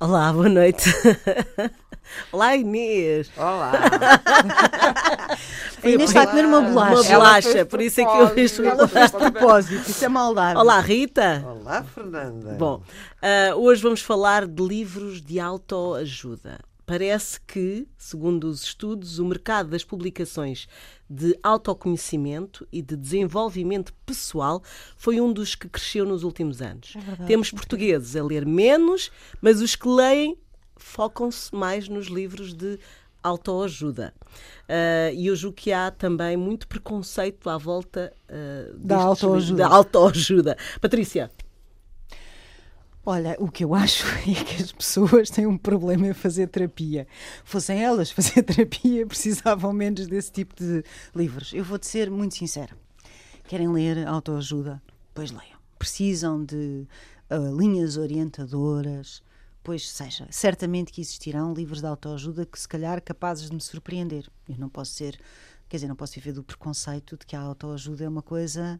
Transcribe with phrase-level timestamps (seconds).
[0.00, 0.88] Olá, boa noite.
[2.30, 3.28] Olá, Inês.
[3.36, 3.72] Olá.
[5.82, 6.94] a Inês está a comer uma bolacha.
[6.94, 10.56] Uma bolacha, por isso é que eu fiz Ela fez propósito, isso é maldade.
[10.56, 11.44] Olá, Rita.
[11.44, 12.52] Olá, Fernanda.
[12.52, 16.60] Bom, uh, hoje vamos falar de livros de autoajuda.
[16.88, 20.66] Parece que, segundo os estudos, o mercado das publicações
[21.08, 24.62] de autoconhecimento e de desenvolvimento pessoal
[24.96, 26.94] foi um dos que cresceu nos últimos anos.
[27.20, 30.38] É Temos portugueses a ler menos, mas os que leem
[30.78, 32.78] focam-se mais nos livros de
[33.22, 34.14] autoajuda.
[34.62, 39.58] Uh, e eu julgo que há também muito preconceito à volta uh, da autoajuda.
[39.58, 40.56] Da autoajuda.
[40.80, 41.30] Patrícia.
[43.10, 47.06] Olha, o que eu acho é que as pessoas têm um problema em fazer terapia.
[47.42, 50.84] Fossem elas fazer terapia, precisavam menos desse tipo de
[51.16, 51.54] livros.
[51.54, 52.76] Eu vou-te ser muito sincera.
[53.44, 54.82] Querem ler autoajuda?
[55.14, 55.58] Pois leiam.
[55.78, 56.86] Precisam de
[57.30, 59.22] uh, linhas orientadoras?
[59.62, 60.28] Pois seja.
[60.30, 64.28] Certamente que existirão livros de autoajuda que, se calhar, capazes de me surpreender.
[64.46, 65.18] Eu não posso ser,
[65.66, 68.78] quer dizer, não posso viver do preconceito de que a autoajuda é uma coisa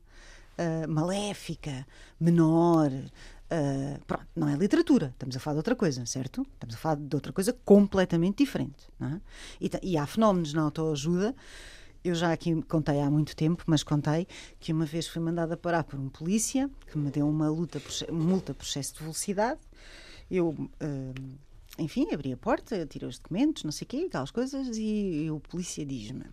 [0.58, 1.86] uh, maléfica,
[2.20, 2.90] menor,
[3.50, 6.46] Uh, pronto, não é literatura, estamos a falar de outra coisa, certo?
[6.52, 8.86] Estamos a falar de outra coisa completamente diferente.
[9.00, 9.20] É?
[9.58, 11.34] E, e, há fenómenos na autoajuda.
[12.04, 14.26] Eu já aqui contei há muito tempo, mas contei
[14.60, 17.80] que uma vez fui mandada parar por um polícia que me deu uma luta
[18.12, 19.60] multa por excesso de velocidade.
[20.30, 21.38] Eu, uh,
[21.78, 25.30] enfim, abri a porta, tirei os documentos, não sei o quê, aquelas coisas, e, e
[25.30, 26.24] o polícia diz-me: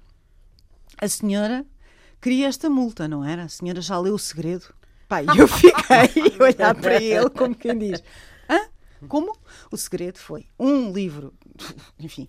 [0.98, 1.66] A senhora
[2.22, 3.44] queria esta multa, não era?
[3.44, 4.74] A senhora já leu o segredo?
[5.08, 8.04] Pá, e eu fiquei a olhar para ele como quem diz:
[8.50, 8.68] Hã?
[9.08, 9.38] Como?
[9.72, 11.34] O segredo foi um livro,
[12.00, 12.28] enfim,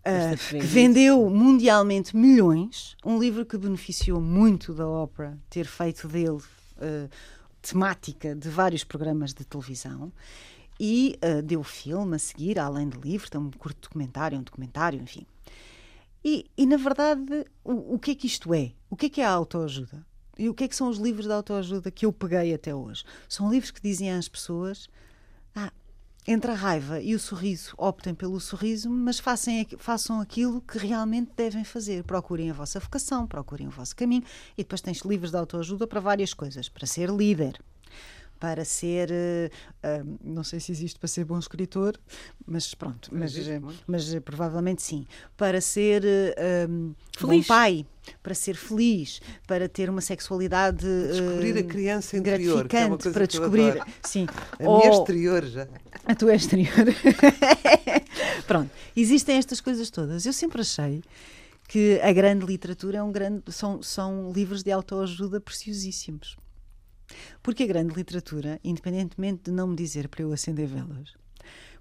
[0.00, 6.38] uh, que vendeu mundialmente milhões, um livro que beneficiou muito da ópera ter feito dele
[6.38, 7.10] uh,
[7.60, 10.12] temática de vários programas de televisão.
[10.82, 14.98] E uh, deu filme a seguir, além do livro, tem um curto documentário, um documentário,
[14.98, 15.26] enfim.
[16.24, 18.72] E, e na verdade, o, o que é que isto é?
[18.88, 20.06] O que é que é a autoajuda?
[20.40, 23.04] E o que é que são os livros de autoajuda que eu peguei até hoje?
[23.28, 24.88] São livros que dizem às pessoas:
[25.54, 25.70] ah,
[26.26, 31.32] entre a raiva e o sorriso, optem pelo sorriso, mas façam, façam aquilo que realmente
[31.36, 32.04] devem fazer.
[32.04, 34.24] Procurem a vossa vocação, procurem o vosso caminho.
[34.56, 37.62] E depois tens livros de autoajuda para várias coisas: para ser líder,
[38.40, 42.00] para ser, uh, não sei se existe para ser bom escritor,
[42.46, 43.34] mas pronto, mas,
[43.86, 45.06] mas, uh, provavelmente sim,
[45.36, 46.02] para ser
[47.20, 47.86] bom pai,
[48.22, 53.82] para ser feliz, para ter uma sexualidade descobrir a criança interior, gratificante, é para descobrir,
[54.02, 54.26] sim,
[54.58, 55.68] a minha exterior já.
[56.06, 56.86] A tua exterior.
[58.48, 60.24] pronto, existem estas coisas todas.
[60.24, 61.02] Eu sempre achei
[61.68, 66.36] que a grande literatura é um grande, são, são livros de autoajuda preciosíssimos.
[67.42, 71.14] Porque a grande literatura, independentemente de não me dizer para eu acender velas,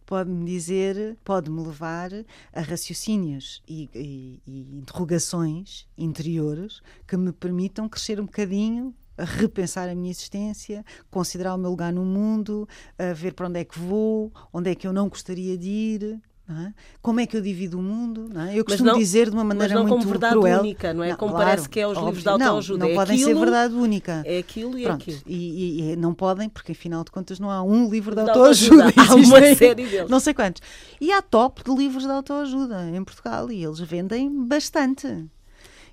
[0.06, 2.10] pode-me dizer, pode-me levar
[2.52, 9.94] a raciocínios e, e, e, interrogações interiores que me permitam crescer um bocadinho, repensar a
[9.94, 12.68] minha existência, considerar o meu lugar no mundo,
[13.16, 16.22] ver para onde é que vou, onde é que eu não gostaria de ir.
[16.52, 16.74] É?
[17.00, 18.28] Como é que eu divido o mundo?
[18.40, 18.58] É?
[18.58, 20.62] Eu costumo não, dizer de uma maneira mas não muito como verdade cruel.
[20.62, 21.10] única, não é?
[21.10, 22.80] Não, como claro, parece que é os óbvio, livros de autoajuda.
[22.80, 24.24] Não, não é podem aquilo, ser verdade única.
[24.26, 25.22] É aquilo e Pronto, aquilo.
[25.28, 28.30] E, e, e, não podem, porque afinal de contas não há um livro de, de
[28.32, 28.86] autoajuda.
[28.86, 29.14] autoajuda.
[29.14, 30.10] Há uma série deles.
[30.10, 30.64] Não sei quantos.
[31.00, 35.30] E há top de livros de autoajuda em Portugal e eles vendem bastante.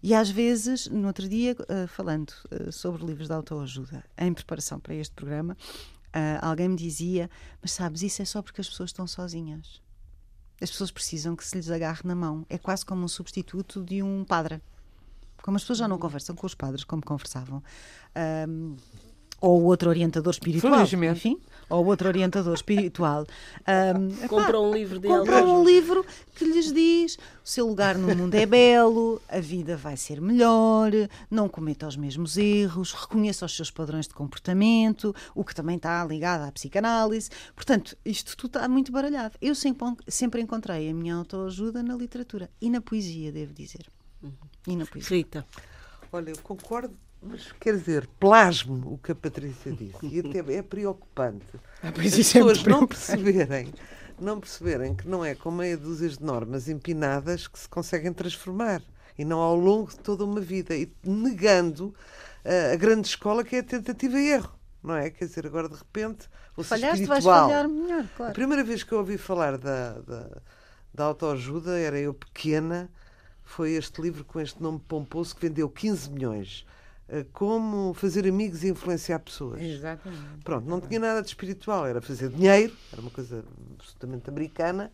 [0.02, 4.80] E às vezes, no outro dia, uh, falando uh, sobre livros de autoajuda, em preparação
[4.80, 7.28] para este programa, uh, alguém me dizia:
[7.60, 9.82] Mas sabes, isso é só porque as pessoas estão sozinhas.
[10.60, 12.46] As pessoas precisam que se lhes agarre na mão.
[12.48, 14.60] É quase como um substituto de um padre.
[15.42, 17.62] Como as pessoas já não conversam com os padres como conversavam.
[18.48, 18.76] Um,
[19.46, 21.28] ou outro orientador espiritual, Felizmente.
[21.28, 21.40] enfim,
[21.70, 23.26] ou outro orientador espiritual,
[23.60, 26.04] epá, Compram um livro de compram um livro
[26.34, 30.90] que lhes diz o seu lugar no mundo é belo, a vida vai ser melhor,
[31.30, 36.04] não cometa os mesmos erros, reconheça os seus padrões de comportamento, o que também está
[36.04, 37.30] ligado à psicanálise.
[37.54, 39.36] Portanto, isto tudo está muito baralhado.
[39.40, 43.86] Eu sempre, sempre encontrei a minha autoajuda na literatura e na poesia, devo dizer.
[44.66, 45.16] E na poesia.
[45.16, 45.46] Rita,
[46.12, 50.06] Olha, eu concordo, mas quer dizer, plasmo o que a Patrícia disse.
[50.06, 51.46] E até é preocupante
[51.82, 52.86] A as sempre pessoas não preocupa.
[52.86, 53.74] perceberem,
[54.18, 58.82] não perceberem que não é com meia dúzia de normas empinadas que se conseguem transformar.
[59.18, 60.74] E não ao longo de toda uma vida.
[60.76, 61.94] E negando
[62.44, 64.54] ah, a grande escola que é a tentativa e erro.
[64.82, 65.10] Não é?
[65.10, 66.28] Quer dizer, agora de repente,
[66.64, 67.48] ser Falhaste, vais espiritual.
[67.48, 68.32] falhar melhor, A claro.
[68.34, 70.42] primeira vez que eu ouvi falar da, da,
[70.94, 72.90] da autoajuda, era eu pequena,
[73.42, 76.66] foi este livro com este nome pomposo que vendeu 15 milhões.
[77.08, 79.60] Eh, Como fazer amigos e influenciar pessoas.
[79.60, 80.44] Exatamente.
[80.44, 83.44] Pronto, não tinha nada de espiritual, era fazer dinheiro, era uma coisa
[83.74, 84.92] absolutamente americana.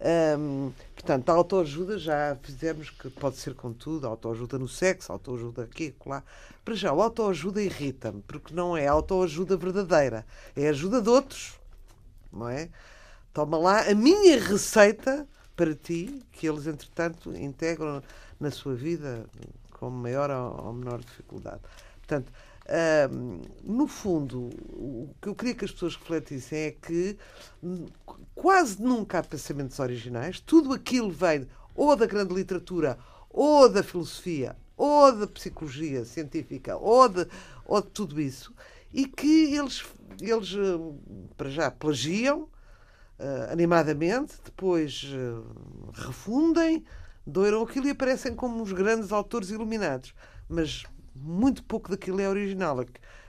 [0.00, 5.62] Ahm, portanto, a autoajuda já fizemos que pode ser com tudo, autoajuda no sexo, autoajuda
[5.62, 6.22] aqui, lá.
[6.64, 10.26] Para já, o autoajuda irrita-me, porque não é autoajuda verdadeira,
[10.56, 11.54] é ajuda de outros,
[12.32, 12.68] não é?
[13.32, 15.26] Toma lá a minha receita
[15.56, 18.02] para ti, que eles, entretanto, integram
[18.40, 19.24] na sua vida
[19.84, 21.60] com maior ou menor dificuldade.
[21.98, 22.32] Portanto,
[22.66, 27.16] Ahm, no fundo, o que eu queria que as pessoas refletissem é que
[28.34, 32.98] quase nunca há pensamentos originais, tudo aquilo vem ou da grande literatura,
[33.28, 37.26] ou da filosofia, ou da psicologia científica, ou de,
[37.66, 38.54] ou de tudo isso,
[38.92, 39.84] e que eles,
[40.20, 40.54] eles
[41.36, 42.48] para já, plagiam
[43.18, 46.84] eh, animadamente, depois eh, refundem,
[47.26, 50.14] doiram aquilo e aparecem como uns grandes autores iluminados.
[50.48, 50.84] Mas
[51.14, 52.84] muito pouco daquilo é original.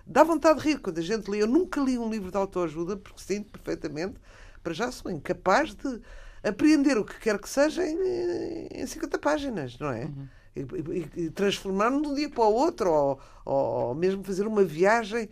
[0.05, 1.41] Dá vontade de rir quando a gente lê.
[1.41, 4.15] Eu nunca li um livro de autoajuda porque sinto perfeitamente,
[4.63, 6.01] para já sou incapaz de
[6.43, 10.11] apreender o que quer que seja em, em 50 páginas, não é?
[10.55, 14.63] E, e- e transformar-me de um dia para o outro, ou, ou- mesmo fazer uma
[14.63, 15.27] viagem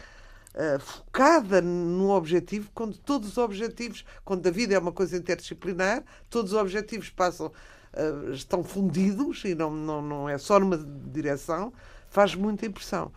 [0.56, 6.04] ah, focada no objetivo, quando todos os objetivos, quando a vida é uma coisa interdisciplinar,
[6.30, 7.52] todos os objetivos passam,
[7.94, 11.74] ah, estão fundidos e não, não, não é só numa direção,
[12.10, 13.12] faz muita impressão.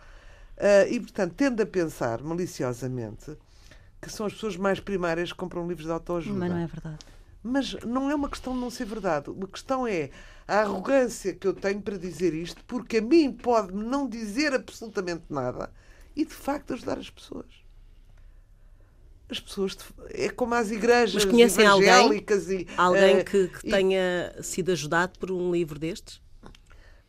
[0.57, 3.37] Ah, e, portanto, tendo a pensar maliciosamente
[4.01, 6.39] que são as pessoas mais primárias que compram livros de autoajuda.
[6.39, 6.97] Mas não é verdade.
[7.43, 9.29] Mas não é uma questão de não ser verdade.
[9.29, 10.09] Uma questão é
[10.47, 15.23] a arrogância que eu tenho para dizer isto, porque a mim pode-me não dizer absolutamente
[15.29, 15.71] nada
[16.15, 17.66] e, de facto, ajudar as pessoas.
[19.29, 19.77] As pessoas,
[20.09, 21.89] é como as igrejas Mas conhecem alguém?
[21.89, 22.65] evangélicas e...
[22.77, 26.21] alguém eh, que, que e tenha sido ajudado por um livro destes?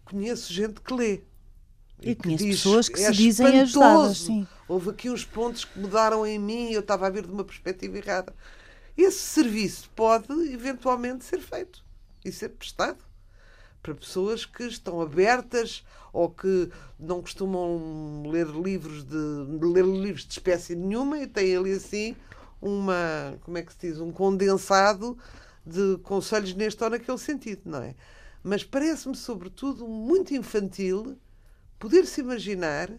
[0.05, 1.21] Conheço gente que lê.
[2.01, 4.47] E que conheço diz, pessoas que "É se dizem ajudadas, sim.
[4.67, 7.45] Houve aqui uns pontos que mudaram em mim e eu estava a ver de uma
[7.45, 8.35] perspectiva errada.
[8.97, 11.85] Esse serviço pode eventualmente ser feito
[12.25, 12.99] e ser prestado
[13.89, 15.83] para pessoas que estão abertas
[16.13, 19.17] ou que não costumam ler livros de
[19.63, 22.15] ler livros de espécie nenhuma e têm ali assim
[22.61, 25.17] uma como é que se diz um condensado
[25.65, 27.95] de conselhos neste ou naquele sentido, não é?
[28.43, 31.17] Mas parece-me sobretudo muito infantil
[31.79, 32.91] poder-se imaginar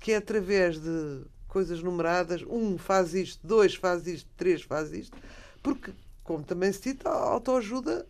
[0.00, 5.16] que é através de coisas numeradas, um faz isto, dois faz isto, três faz isto,
[5.62, 5.92] porque,
[6.24, 8.06] como também se dita, a autoajuda,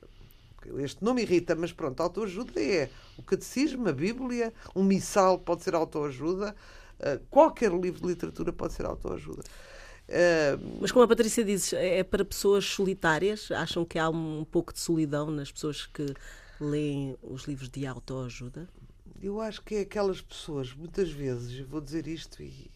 [0.78, 5.74] este nome irrita, mas pronto, autoajuda é o catecismo, a Bíblia, um missal pode ser
[5.74, 6.54] autoajuda,
[7.00, 9.42] eh, qualquer livro de literatura pode ser autoajuda.
[10.08, 13.50] Eh, Mas como a Patrícia diz, é para pessoas solitárias?
[13.50, 16.14] Acham que há um pouco de solidão nas pessoas que
[16.60, 18.68] leem os livros de autoajuda?
[19.22, 22.70] Eu acho que é aquelas pessoas, muitas vezes, vou dizer isto, e,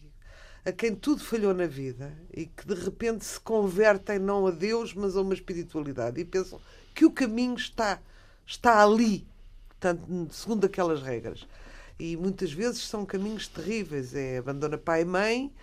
[0.65, 4.93] a quem tudo falhou na vida e que de repente se convertem não a Deus,
[4.93, 6.59] mas a uma espiritualidade e pensam
[6.93, 7.99] que o caminho está,
[8.45, 9.25] está ali,
[9.69, 11.47] portanto, segundo aquelas regras.
[11.99, 14.13] E muitas vezes são caminhos terríveis.
[14.15, 15.53] É abandona pai e mãe,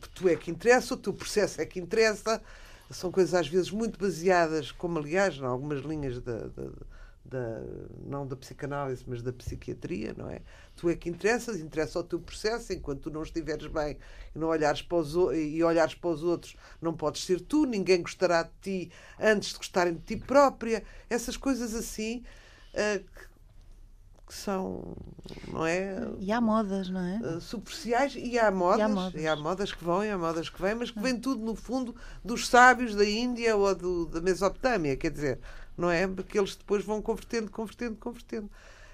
[0.00, 2.42] porque tu é que interessa, o teu processo é que interessa.
[2.90, 6.70] São coisas às vezes muito baseadas, como aliás, em algumas linhas da, da-
[7.30, 7.62] da-
[8.04, 10.40] não da psicanálise, mas da psiquiatria, não é?
[10.76, 13.96] Tu é que interessas, interessa o teu processo, enquanto tu não estiveres bem
[14.34, 18.02] e, não olhares para os, e olhares para os outros, não podes ser tu, ninguém
[18.02, 20.82] gostará de ti antes de gostarem de ti própria.
[21.08, 22.24] Essas coisas assim
[22.74, 23.30] ah, que,
[24.26, 24.96] que são,
[25.48, 25.96] não é?
[26.18, 27.18] E há modas, não é?
[27.18, 29.22] Uh, superficiais e há modas, E há modas.
[29.22, 31.54] e há modas que vão e há modas que vêm, mas que vem tudo no
[31.56, 31.94] fundo
[32.24, 35.40] dos sábios da Índia ou do, da Mesopotâmia, quer dizer,
[35.80, 36.06] não é?
[36.06, 38.50] Porque eles depois vão convertendo, convertendo, convertendo.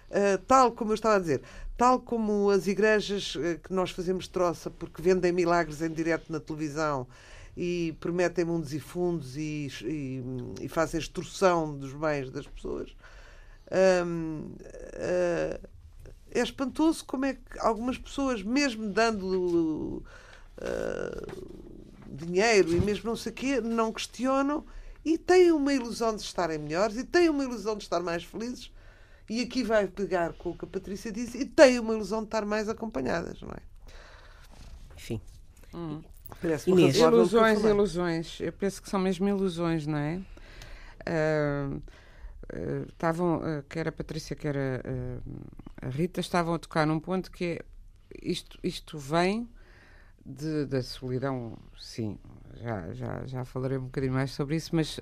[0.08, 1.42] Uh, tal como eu estava a dizer,
[1.76, 6.38] tal como as igrejas uh, que nós fazemos troça porque vendem milagres em direto na
[6.38, 7.08] televisão
[7.56, 10.22] e prometem mundos e fundos e, e,
[10.60, 12.90] e fazem extorsão dos bens das pessoas.
[13.66, 14.54] Uh,
[16.30, 20.04] é espantoso como é que algumas pessoas, mesmo dando
[22.08, 24.64] dinheiro e mesmo não sei o quê, não questionam
[25.06, 28.72] e têm uma ilusão de estarem melhores e têm uma ilusão de estar mais felizes.
[29.30, 32.26] E aqui vai pegar com o que a Patrícia disse e têm uma ilusão de
[32.26, 33.62] estar mais acompanhadas, não é?
[34.96, 35.20] Enfim.
[35.72, 36.02] Hum.
[36.42, 36.96] Parece Inês.
[36.96, 38.40] Ilusões, ilusões.
[38.40, 40.20] Eu penso que são mesmo ilusões, não é?
[42.88, 47.30] Estavam, uh, uh, quer a Patrícia, quer a, a Rita, estavam a tocar num ponto
[47.30, 47.64] que é
[48.20, 49.48] isto, isto vem
[50.24, 52.18] de, da solidão, sim,
[52.60, 55.00] já, já, já falarei um bocadinho mais sobre isso, mas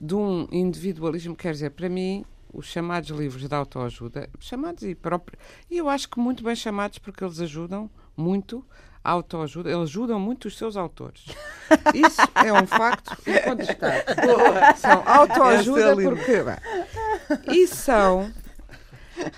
[0.00, 5.42] de um individualismo, quer dizer, para mim, os chamados livros de autoajuda, chamados e próprios,
[5.70, 8.64] e eu acho que muito bem chamados porque eles ajudam muito
[9.02, 11.24] a autoajuda, eles ajudam muito os seus autores.
[11.94, 14.04] Isso é um facto incontestável.
[14.76, 16.42] São autoajuda Essa é porque.
[16.42, 18.32] bem, e são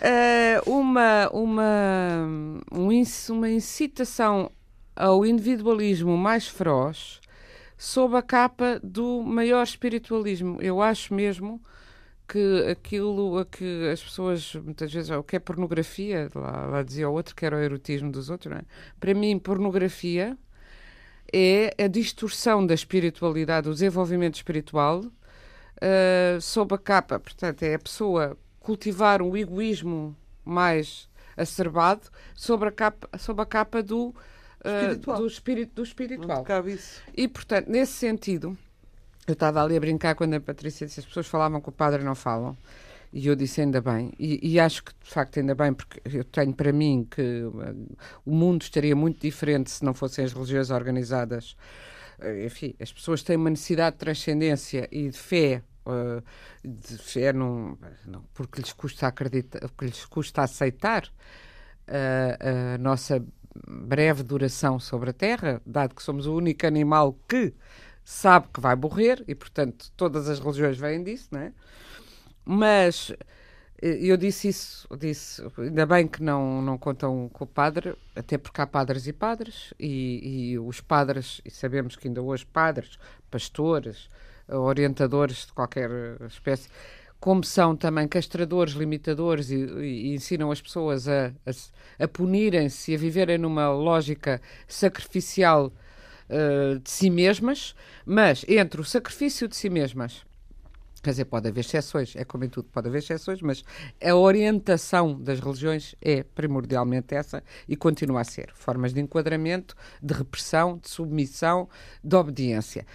[0.00, 2.26] eh, uma, uma,
[2.72, 2.88] um
[3.30, 4.50] uma incitação
[4.94, 7.20] ao individualismo mais feroz
[7.84, 10.56] sob a capa do maior espiritualismo.
[10.62, 11.60] Eu acho mesmo
[12.26, 17.10] que aquilo a que as pessoas muitas vezes o que é pornografia lá, lá dizia
[17.10, 18.64] o outro que era o erotismo dos outros não é?
[18.98, 20.34] para mim pornografia
[21.30, 27.78] é a distorção da espiritualidade o desenvolvimento espiritual uh, sob a capa portanto é a
[27.78, 34.14] pessoa cultivar um egoísmo mais acerbado sobre a capa sob a capa do
[34.64, 35.18] Espiritual.
[35.18, 37.02] do espírito do espiritual cabe isso.
[37.14, 38.56] e, portanto, nesse sentido,
[39.26, 42.02] eu estava ali a brincar quando a Patrícia disse as pessoas falavam que o padre
[42.02, 42.56] não falam.
[43.16, 44.12] E eu disse ainda bem.
[44.18, 47.96] E, e acho que, de facto, ainda bem, porque eu tenho para mim que uh,
[48.26, 51.56] o mundo estaria muito diferente se não fossem as religiões organizadas.
[52.18, 55.62] Uh, enfim, as pessoas têm uma necessidade de transcendência e de fé.
[55.86, 56.20] uh,
[56.64, 61.08] de fé num, não, porque lhes custa acreditar, porque lhes custa aceitar
[61.86, 63.22] a nossa
[63.66, 67.54] breve duração sobre a Terra, dado que somos o único animal que
[68.04, 71.52] sabe que vai morrer e, portanto, todas as religiões vêm disso, não é?
[72.44, 73.12] Mas
[73.80, 78.36] eh, eu disse isso, disse, ainda bem que não, não contam com o padre, até
[78.36, 82.98] porque há padres e padres, e, e os padres, e sabemos que ainda hoje padres,
[83.30, 84.08] pastores,
[84.48, 85.90] orientadores de qualquer
[86.26, 86.68] espécie,
[87.24, 92.98] como são também castradores, limitadores e, e- ensinam as pessoas a, a, a punirem-se a
[92.98, 95.72] viverem numa lógica sacrificial
[96.28, 100.22] eh, de si mesmas, mas entre o sacrifício de si mesmas
[101.02, 103.64] Quer dizer, pode haver exceções, é como em tudo, pode haver exceções, mas
[104.02, 108.50] a orientação das religiões é primordialmente essa e continua a ser.
[108.54, 111.68] Formas de enquadramento, de repressão, de submissão,
[112.02, 112.86] de obediência.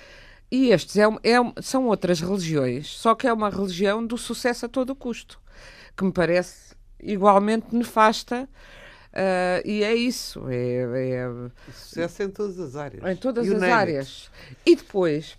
[0.51, 4.69] E estes é é são outras religiões, só que é uma religião do sucesso a
[4.69, 5.39] todo custo,
[5.95, 8.49] que me parece igualmente nefasta.
[9.13, 11.27] ah, e é isso, é- é,
[11.73, 13.03] Sucesso em todas as áreas.
[13.11, 13.81] em todas You as name it.
[13.81, 14.31] áreas.
[14.65, 15.37] E depois,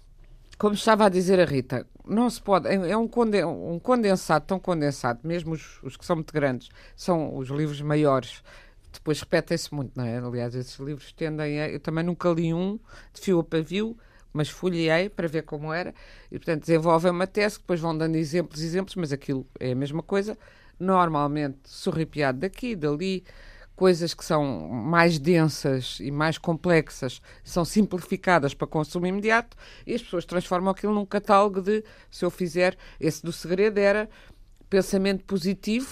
[0.59, 2.69] como estava a dizer a Rita, não se pode.
[2.69, 6.69] É é um, conden- um condensado, tão condensado, mesmo os, os que são muito grandes,
[6.97, 8.43] são os livros maiores.
[8.93, 10.19] Depois repetem-se muito, não é?
[10.19, 11.69] Aliás, esses livros tendem a.
[11.69, 12.79] Eu também nunca li um
[13.15, 13.97] de fio a pavio,
[14.33, 15.95] mas folheei para ver como era.
[16.31, 20.03] E, portanto, desenvolvem uma tese, depois vão dando exemplos, exemplos, mas aquilo é a mesma
[20.03, 20.37] coisa.
[20.79, 23.25] Normalmente sorripiado daqui, dali
[23.81, 29.57] coisas que são mais densas e mais complexas são simplificadas para consumo imediato
[29.87, 34.07] e as pessoas transformam aquilo num catálogo de se eu fizer, esse do segredo era
[34.71, 35.89] pensamento positivo.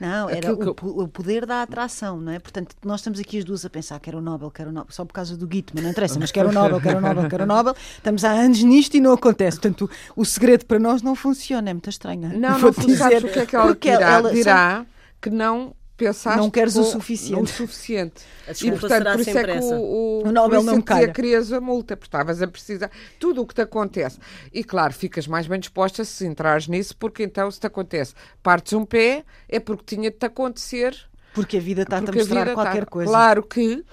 [0.00, 2.38] Não, era Aquilo que o, o poder da atração, não é?
[2.38, 4.72] Portanto, nós estamos aqui as duas a pensar que era o Nobel, que era o
[4.72, 6.98] Nobel, só por causa do Gitman, não interessa, mas que era o Nobel, que era
[6.98, 7.74] o Nobel, que era o Nobel.
[7.96, 9.58] Estamos há anos nisto e não acontece.
[9.58, 12.28] Portanto, o, o segredo para nós não funciona, é muito estranho.
[12.38, 14.86] Não, não Vou-te sabes o que é que ela porque dirá, ela- dirá
[15.20, 17.42] que não pensaste Não queres o suficiente.
[17.42, 18.22] o suficiente.
[18.64, 21.08] E portanto, por isso é que o, o, O Nobel não calha.
[21.08, 22.90] que querias a multa, porque estavas a precisar.
[23.18, 24.18] Tudo o que te acontece.
[24.54, 28.72] E claro, ficas mais bem disposta se entrares nisso, porque então se te acontece, partes
[28.72, 30.96] um pé, é porque tinha de te acontecer
[31.34, 33.10] Porque a vida está a mostrar qualquer tá- coisa.
[33.10, 33.84] Claro que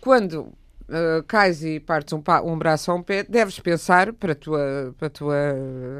[0.00, 0.52] quando
[0.88, 4.94] ah, cais e partes um, um braço ou um pé, deves pensar para a tua,
[4.98, 5.34] para a tua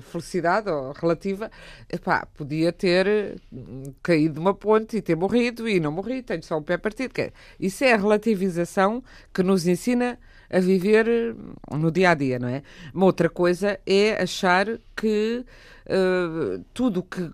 [0.03, 1.51] felicidade ou relativa,
[1.93, 6.43] epá, podia ter hum, caído de uma ponte e ter morrido e não morri, tenho
[6.43, 7.13] só um pé partido.
[7.19, 10.19] É- Isso é a relativização que nos ensina
[10.51, 11.35] a viver eh,
[11.77, 12.63] no dia a dia, não é?
[12.93, 15.45] Uma outra coisa é achar que
[15.87, 17.31] uh, tudo que,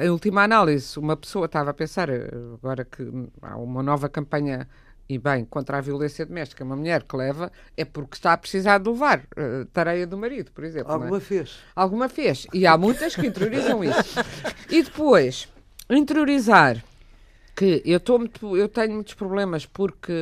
[0.00, 3.02] em última análise, uma pessoa estava a pensar, eh, agora que
[3.40, 4.68] há uma nova campanha
[5.12, 8.78] e bem, contra a violência doméstica, uma mulher que leva é porque está a precisar
[8.78, 10.92] de levar uh, tareia do marido, por exemplo.
[10.92, 11.20] Alguma é?
[11.20, 11.58] fez.
[11.76, 12.46] Alguma fez.
[12.52, 14.18] E há muitas que interiorizam isso.
[14.70, 15.48] E depois,
[15.90, 16.82] interiorizar
[17.54, 20.12] que eu, tô muito, eu tenho muitos problemas porque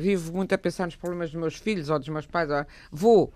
[0.00, 2.48] vivo muito a pensar nos problemas dos meus filhos ou dos meus pais,
[2.90, 3.32] vou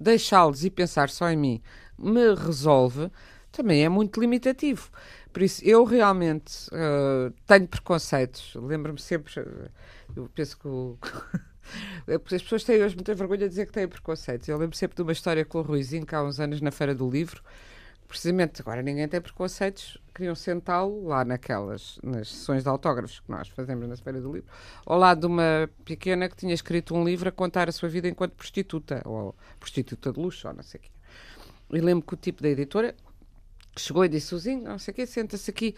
[0.00, 1.62] deixá-los e pensar só em mim,
[1.98, 3.10] me resolve,
[3.52, 4.90] também é muito limitativo.
[5.34, 8.54] Por isso, eu realmente uh, tenho preconceitos.
[8.54, 9.32] Lembro-me sempre,
[10.14, 10.96] eu penso que o.
[12.06, 14.46] As pessoas têm hoje muita vergonha de dizer que têm preconceitos.
[14.46, 16.94] Eu lembro sempre de uma história com o Ruizinho, que há uns anos na Feira
[16.94, 17.42] do Livro,
[18.06, 23.48] precisamente agora ninguém tem preconceitos, queriam sentá-lo lá naquelas, nas sessões de autógrafos que nós
[23.48, 24.48] fazemos na Feira do Livro,
[24.86, 28.06] ao lado de uma pequena que tinha escrito um livro a contar a sua vida
[28.06, 30.90] enquanto prostituta, ou prostituta de luxo, ou não sei o quê.
[31.72, 32.94] E lembro que o tipo da editora
[33.76, 35.74] chegou e disse, Suzinho, não sei o quê, senta-se aqui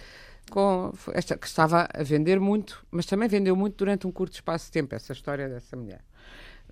[0.51, 4.67] com esta que estava a vender muito, mas também vendeu muito durante um curto espaço
[4.67, 6.03] de tempo, essa história dessa mulher.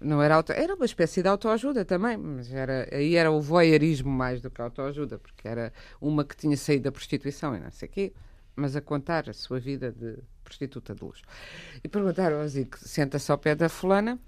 [0.00, 4.11] Não era auto, era uma espécie de autoajuda também, mas era, aí era o voyeurismo
[4.11, 7.71] mais do que a autoajuda, porque era uma que tinha saído da prostituição e não
[7.71, 8.12] sei o quê,
[8.57, 11.23] mas a contar a sua vida de prostituta de luz.
[11.83, 14.19] E perguntaram ao Zico, senta-se ao pé da fulana,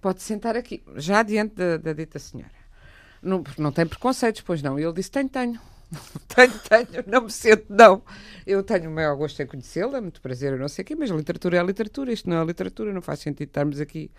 [0.00, 2.64] pode sentar aqui, já diante da, da dita senhora.
[3.22, 4.78] Não, não tem preconceitos, pois não.
[4.78, 5.60] E ele disse, tenho, tenho.
[6.28, 8.02] tenho, tenho, não me sento, não.
[8.46, 11.10] Eu tenho o maior gosto em conhecê-la, muito prazer, eu não sei o quê, mas
[11.10, 14.10] literatura é literatura, isto não é literatura, não faz sentido estarmos aqui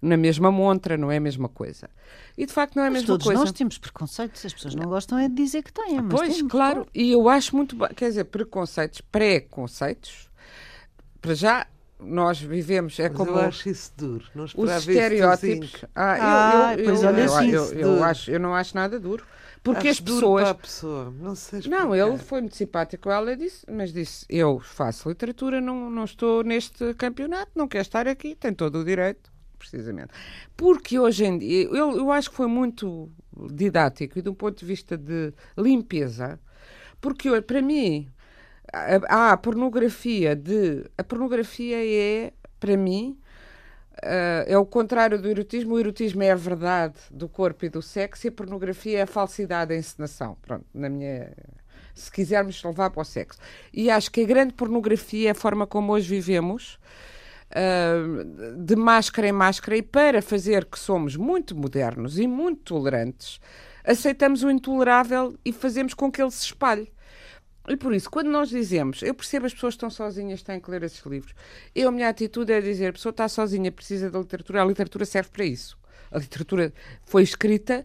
[0.00, 1.88] na mesma montra, não é a mesma coisa.
[2.36, 3.40] E de facto não é a mas mesma todos coisa.
[3.40, 6.02] nós temos preconceitos, as pessoas não gostam é de dizer que têm.
[6.02, 10.28] Mas pois, temos, claro, e eu acho muito bem, quer dizer, preconceitos, pré-conceitos,
[11.20, 11.66] para já
[12.00, 14.24] nós vivemos, é Mas como eu acho isso duro.
[14.34, 15.84] Não os estereótipos.
[15.94, 16.16] Ah,
[16.68, 19.24] Ah, eu, eu, pois eu, olha, eu, eu, eu acho, eu não acho nada duro.
[19.62, 20.42] Porque as pessoas.
[20.42, 21.14] para a pessoa.
[21.18, 25.60] Não sei Não, ele foi muito simpático com ela, disse, mas disse: Eu faço literatura,
[25.60, 30.10] não, não estou neste campeonato, não quero estar aqui, tem todo o direito, precisamente.
[30.56, 33.08] Porque hoje em dia, eu, eu acho que foi muito
[33.52, 36.40] didático e de um ponto de vista de limpeza,
[37.00, 38.08] porque para mim,
[38.72, 40.84] há a pornografia de.
[40.98, 43.16] A pornografia é, para mim,
[44.02, 45.74] Uh, é o contrário do erotismo.
[45.74, 49.06] O erotismo é a verdade do corpo e do sexo e a pornografia é a
[49.06, 50.36] falsidade, a encenação.
[50.42, 51.32] Pronto, na minha.
[51.94, 53.38] Se quisermos levar para o sexo.
[53.72, 56.78] E acho que a grande pornografia é a forma como hoje vivemos,
[57.50, 63.40] uh, de máscara em máscara, e para fazer que somos muito modernos e muito tolerantes,
[63.84, 66.91] aceitamos o intolerável e fazemos com que ele se espalhe.
[67.68, 70.82] E por isso, quando nós dizemos, eu percebo as pessoas estão sozinhas, têm que ler
[70.82, 71.32] esses livros,
[71.74, 75.04] eu, a minha atitude é dizer, a pessoa está sozinha, precisa da literatura, a literatura
[75.04, 75.78] serve para isso.
[76.10, 76.72] A literatura
[77.04, 77.84] foi escrita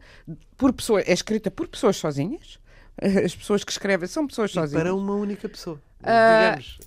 [0.57, 2.59] por pessoas, é escrita por pessoas sozinhas,
[3.23, 4.83] as pessoas que escrevem são pessoas E sozinhas.
[4.83, 5.79] para uma única pessoa.
[6.03, 6.79] Ah, Digamos,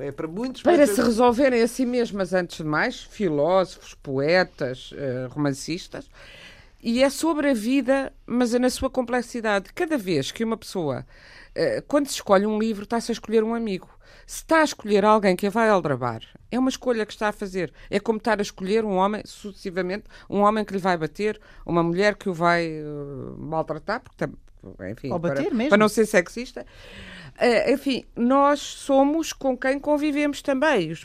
[0.00, 0.62] eh, é para muitos.
[0.62, 6.08] Para mas se resolverem a si mesmas, antes de mais, filósofos, poetas, eh, romancistas,
[6.82, 9.72] e é sobre a vida, mas é na sua complexidade.
[9.74, 11.06] Cada vez que uma pessoa,
[11.88, 13.88] quando se escolhe um livro, está-se a escolher um amigo.
[14.26, 17.32] Se está a escolher alguém que a vai aldrabar, é uma escolha que está a
[17.32, 17.72] fazer.
[17.88, 21.82] É como estar a escolher um homem, sucessivamente, um homem que lhe vai bater, uma
[21.82, 22.82] mulher que o vai eh,
[23.38, 24.28] maltratar, porque,
[24.90, 25.68] enfim, Ou bater para, mesmo.
[25.70, 26.64] para não ser sexista.
[27.38, 30.90] Eh, enfim, nós somos com quem convivemos também.
[30.90, 31.04] Os-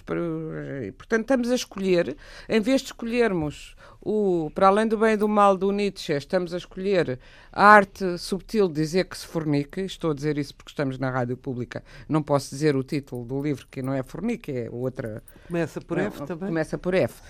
[0.97, 2.15] portanto, estamos a escolher,
[2.47, 6.53] em vez de escolhermos o para além do bem e do mal do Nietzsche, estamos
[6.53, 7.19] a escolher
[7.51, 9.81] a arte subtil de dizer que se fornique.
[9.81, 11.83] Estou a dizer isso porque estamos na rádio pública.
[12.07, 15.21] Não posso dizer o título do livro, que não é fornique, é outra.
[15.47, 16.47] Começa por não, F também.
[16.47, 17.21] Começa por F.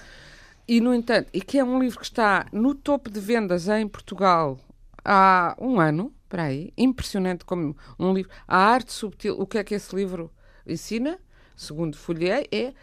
[0.67, 3.87] E, no entanto, e que é um livro que está no topo de vendas em
[3.87, 4.59] Portugal
[5.03, 8.31] há um ano, para aí, impressionante como um livro.
[8.47, 10.31] A arte subtil, o que é que esse livro
[10.65, 11.19] ensina,
[11.57, 12.73] segundo folhei, é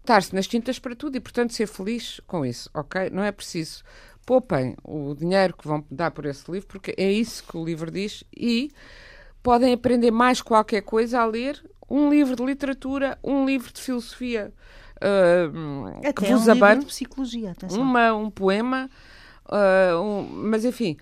[0.00, 3.08] estar-se nas tintas para tudo e, portanto, ser feliz com isso, ok?
[3.08, 3.82] Não é preciso.
[4.26, 7.90] Poupem o dinheiro que vão dar por esse livro, porque é isso que o livro
[7.90, 8.70] diz e
[9.42, 14.52] podem aprender mais qualquer coisa a ler um livro de literatura, um livro de filosofia
[16.02, 17.80] que Até vos um livro abane de psicologia, atenção.
[17.80, 18.90] uma, um poema,
[19.46, 20.96] ah, um- mas enfim.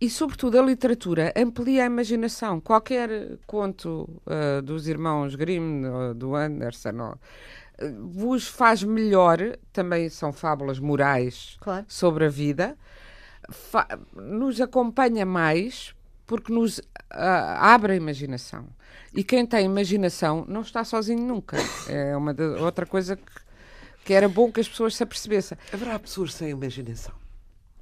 [0.00, 2.58] E, sobretudo, a literatura amplia a imaginação.
[2.60, 7.18] Qualquer conto ah, dos irmãos Grimm, ou do Anderson, ou, ah,
[8.08, 9.38] vos faz melhor,
[9.72, 11.84] também são fábulas morais Claro.
[11.86, 12.78] sobre a vida,
[13.50, 15.94] fa- nos acompanha mais
[16.26, 18.68] porque nos ah, abre a imaginação.
[19.14, 21.58] E quem tem imaginação não está sozinho nunca.
[21.88, 23.22] É uma de- outra coisa que,
[24.04, 25.58] que era bom que as pessoas se apercebessem.
[25.72, 27.19] Haverá pessoas sem imaginação.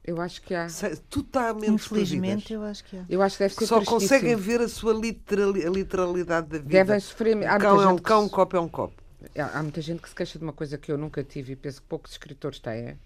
[0.09, 0.66] Eu acho que há.
[1.11, 3.05] Totalmente Infelizmente, desprovidas, eu acho que é.
[3.11, 4.01] Eu acho que deve ser só tristíssimo.
[4.01, 6.71] conseguem ver a sua literali- a literalidade da vida.
[6.71, 7.37] Devem sofrer.
[7.47, 9.03] Há Um muita cão é um gente que cão, um se- copo é um copo.
[9.37, 11.57] Há há muita gente que se queixa de uma coisa que eu nunca tive e
[11.57, 12.99] penso que poucos escritores têm.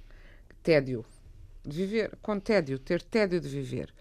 [0.62, 1.04] Tédio.
[1.64, 3.92] De viver com tédio, ter tédio de viver.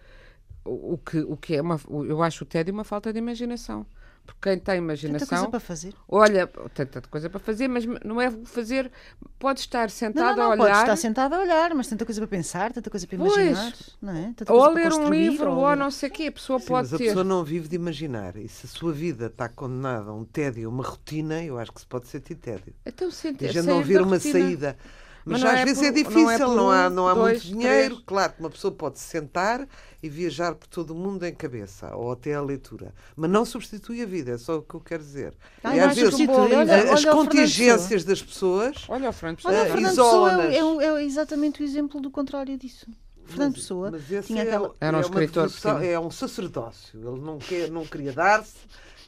[0.64, 1.80] O, o que, o que é uma.
[2.08, 3.84] Eu acho o tédio uma falta de imaginação.
[4.25, 5.27] Porque quem tem Tanta imaginação.
[5.27, 5.93] coisa para fazer.
[6.07, 8.91] Olha, tem tanta coisa para fazer, mas não é fazer.
[9.39, 10.81] Pode estar Não, sentado não, não, a pode olhar.
[10.81, 13.36] estar sentado a olhar, mas tanta coisa para pensar, tanta coisa para Pois.
[13.36, 14.34] imaginar, não é?
[14.36, 16.27] Tanta Ou a para ler um livro, ou a não sei o quê.
[16.27, 17.05] A pessoa Sim, pode mas a ter.
[17.05, 18.36] pessoa não vive de imaginar.
[18.38, 21.81] E se a sua vida está condenada a um tédio, uma rotina, eu acho que
[21.81, 22.73] se pode sentir tédio.
[22.86, 24.31] Então, sente, E a gente não vir uma rotina.
[24.39, 24.77] saída.
[25.23, 27.07] Mas, Mas não às é vezes por- é não é difícil, por não, há, não
[27.07, 27.95] há dois, muito dinheiro.
[27.95, 28.03] três.
[28.07, 29.67] Claro que uma pessoa pode se sentar
[30.01, 32.91] e viajar por todo o mundo em cabeça, ou até a leitura.
[33.15, 35.34] Mas não substitui a vida, é só o que eu quero dizer.
[35.63, 36.36] Ah, e não às vezes substitui.
[36.36, 38.75] olha- Olha, a- olha as contingências das pessoas.
[38.89, 39.53] Olha o Fernando Pessoa.
[39.55, 40.53] Eh, Pessoa isola-nas.
[40.53, 42.88] é, é é exatamente o exemplo do contrário disso.
[43.25, 44.75] Fernando Pessoa Mas esse tinha é, aquela.
[44.81, 46.99] Era um é uma escritor é um sacerdócio.
[46.99, 48.55] Ele não, quer, não queria dar-se.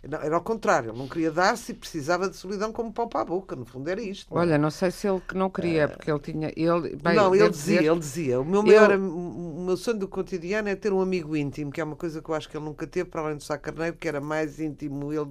[0.03, 3.25] Era ao contrário, ele não queria dar-se e precisava de solidão como pão para a
[3.25, 3.55] boca.
[3.55, 4.33] No fundo era isto.
[4.33, 4.45] não é?
[4.45, 6.51] Olha, não sei se ele que não queria, porque ele tinha.
[6.57, 8.41] Ele, bem, não, ele dizia, dizer- ele dizia.
[8.41, 11.79] O meu maior, Eu- o meu sonho do cotidiano é ter um amigo íntimo, que
[11.79, 13.95] é uma coisa que eu acho que ele nunca teve, para além do Sá Carneiro,
[13.95, 15.29] que era mais íntimo ele,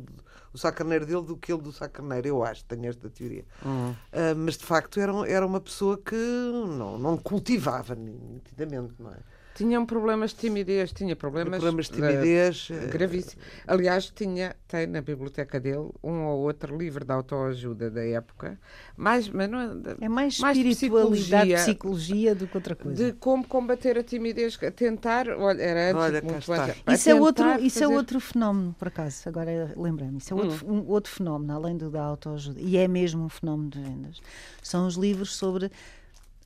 [0.54, 2.28] o Sá Carneiro dele do que ele do Sá Carneiro.
[2.28, 3.44] Eu acho, tenho esta teoria.
[3.66, 3.94] Hum.
[4.11, 9.18] Ah, mas de facto era, era uma pessoa que não, não cultivava nitidamente, não é?
[9.54, 12.68] Tinham problemas de timidez, tinha problemas, Problemas de timidez.
[12.70, 13.44] eh, gravíssimos.
[13.66, 18.58] Aliás, tinha, tem na biblioteca dele um ou outro livro de autoajuda da época,
[18.96, 19.66] mais, mas não é,
[20.00, 21.56] É mais Mais de espiritualidade, psicologia.
[21.56, 23.04] psicologia do que outra coisa.
[23.04, 26.64] de como combater a timidez, tentar, olha, era antes Olha, muito está.
[26.64, 30.16] antes, Isso, é outro, tentar isso é fazer- outro fenómeno, por acaso, agora lembrei-me.
[30.16, 30.78] Isso é outro, Hum.
[30.78, 34.18] um outro fenómeno, além do da autoajuda, e é mesmo um fenómeno de vendas.
[34.62, 35.70] São os livros sobre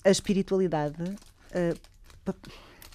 [0.04, 0.96] a espiritualidade
[2.24, 2.34] pa-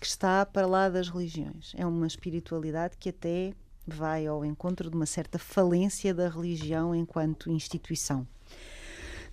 [0.02, 1.74] que está para lá das religiões.
[1.78, 3.54] É uma espiritualidade que até
[3.88, 8.28] vai ao encontro de uma certa falência da religião enquanto instituição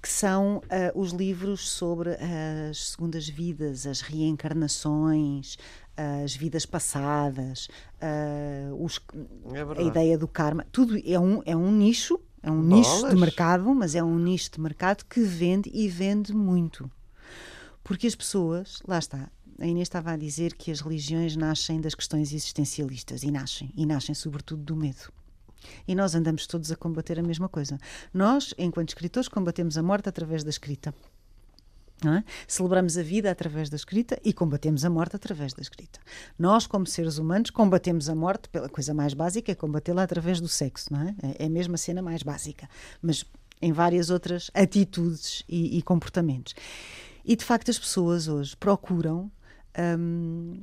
[0.00, 2.10] que são ah, os livros sobre
[2.70, 5.56] as segundas vidas, as reencarnações,
[5.96, 7.66] as vidas passadas,
[8.00, 9.00] ah, os-
[9.52, 10.64] É a ideia do karma.
[10.70, 13.20] Tudo é um, é um nicho, é um nicho de Bolas.
[13.20, 16.88] mercado, mas é um nicho de mercado que vende e vende muito.
[17.82, 19.28] Porque as pessoas, lá está,
[19.60, 23.84] a Inês estava a dizer que as religiões nascem das questões existencialistas e nascem, e
[23.84, 25.12] nascem sobretudo do medo.
[25.86, 27.78] E nós andamos todos a combater a mesma coisa.
[28.14, 30.94] Nós, enquanto escritores, combatemos a morte através da escrita.
[32.04, 32.22] é?
[32.46, 35.98] Celebramos a vida através da escrita e combatemos a morte através da escrita.
[36.38, 40.48] Nós, como seres humanos, combatemos a morte pela coisa mais básica, é combatê-la através do
[40.48, 41.14] sexo, não é?
[41.22, 42.68] É é a mesma cena mais básica,
[43.02, 43.24] mas
[43.60, 46.54] em várias outras atitudes e, e comportamentos.
[47.24, 49.30] E de facto as pessoas hoje procuram
[49.98, 50.62] hum,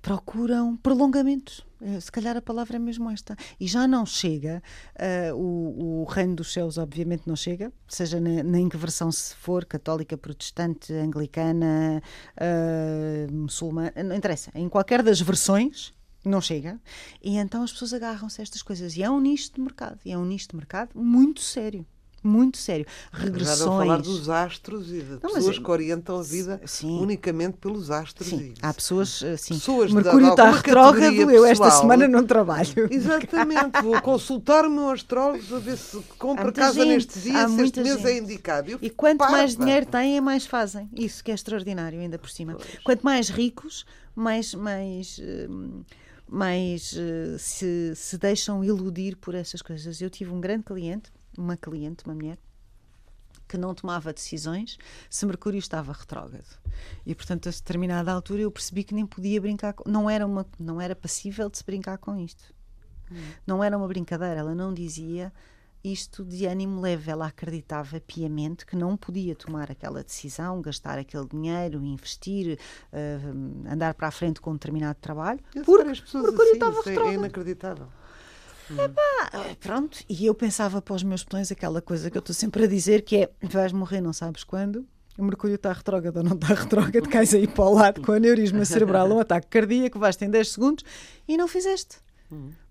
[0.00, 1.64] procuram prolongamentos.
[1.80, 3.36] Eh, Se calhar a palavra é mesmo esta.
[3.60, 4.62] E já não chega,
[4.96, 9.10] eh, o, o reino dos céus, obviamente, não chega, seja na, na em que versão
[9.12, 12.02] se for, católica, protestante, anglicana,
[12.36, 14.50] eh, muçulmana, não interessa.
[14.54, 15.92] Em qualquer das versões,
[16.24, 16.80] não chega.
[17.22, 18.96] E então as pessoas agarram-se a estas coisas.
[18.96, 19.98] E é um nicho de mercado.
[20.04, 21.84] E é um nicho de mercado muito sério.
[22.24, 22.86] Muito sério.
[23.12, 23.58] Já Regressões.
[23.60, 27.00] não falar dos astros e de mas pessoas é- que orientam a vida Sim.
[27.00, 28.28] unicamente pelos astros.
[28.28, 29.54] Sim, há pessoas assim.
[29.54, 32.68] Pessoas de- Mercúrio está retrógrado, eu esta semana não trabalho.
[32.90, 37.48] Exatamente, vou consultar o meu astrólogo a ver se compra casa gente, neste dia, há
[37.48, 38.06] se este mês gente.
[38.06, 38.70] é indicado.
[38.70, 39.36] Eu E quanto parva.
[39.38, 40.88] mais dinheiro têm, mais fazem.
[40.94, 42.56] Isso que é extraordinário, ainda por cima.
[42.84, 45.82] Quanto mais ricos, mais, mais, hum,
[46.28, 50.00] mais eh, se, se deixam iludir por essas coisas.
[50.00, 52.38] Eu tive um grande cliente, uma cliente, uma mulher,
[53.48, 54.78] que não tomava decisões
[55.10, 56.58] se Mercúrio estava retrógrado.
[57.04, 60.46] E, portanto, a determinada altura eu percebi que nem podia brincar, com, não, era uma,
[60.58, 62.44] não era passível de se brincar com isto.
[63.46, 65.30] Não era uma brincadeira, ela não dizia
[65.84, 67.10] isto de ânimo leve.
[67.10, 72.58] Ela acreditava piamente que não podia tomar aquela decisão, gastar aquele dinheiro, investir,
[72.90, 73.18] eh,
[73.70, 76.54] andar para a frente com um determinado trabalho, Eu porque sei, as pessoas Mercúrio assim,
[76.54, 77.14] estava é- é retrógrado.
[77.18, 77.88] inacreditável.
[79.32, 82.64] Ah, pronto, e eu pensava para os meus botões aquela coisa que eu estou sempre
[82.64, 84.86] a dizer que é vais morrer não sabes quando
[85.18, 88.64] o Mercúrio está retrógrado ou não está retrógrado, cais aí para o lado com aneurisma
[88.64, 90.84] cerebral, um ataque cardíaco, vais ter em 10 segundos
[91.28, 91.98] e não fizeste.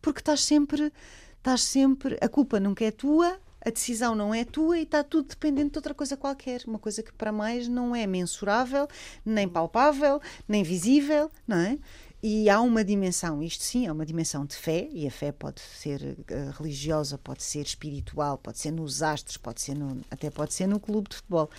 [0.01, 0.91] Porque estás sempre,
[1.37, 5.29] estás sempre, a culpa nunca é tua, a decisão não é tua e está tudo
[5.29, 8.87] dependente de outra coisa qualquer, uma coisa que para mais não é mensurável,
[9.23, 11.77] nem palpável, nem visível, não é?
[12.23, 15.59] E há uma dimensão, isto sim, é uma dimensão de fé, e a fé pode
[15.59, 20.53] ser uh, religiosa, pode ser espiritual, pode ser nos astros, pode ser no, até pode
[20.53, 21.49] ser no clube de futebol.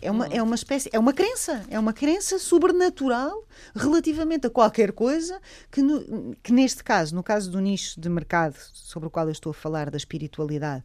[0.00, 4.92] É uma, é uma espécie, é uma crença, é uma crença sobrenatural relativamente a qualquer
[4.92, 9.26] coisa que, no, que neste caso, no caso do nicho de mercado sobre o qual
[9.26, 10.84] eu estou a falar, da espiritualidade,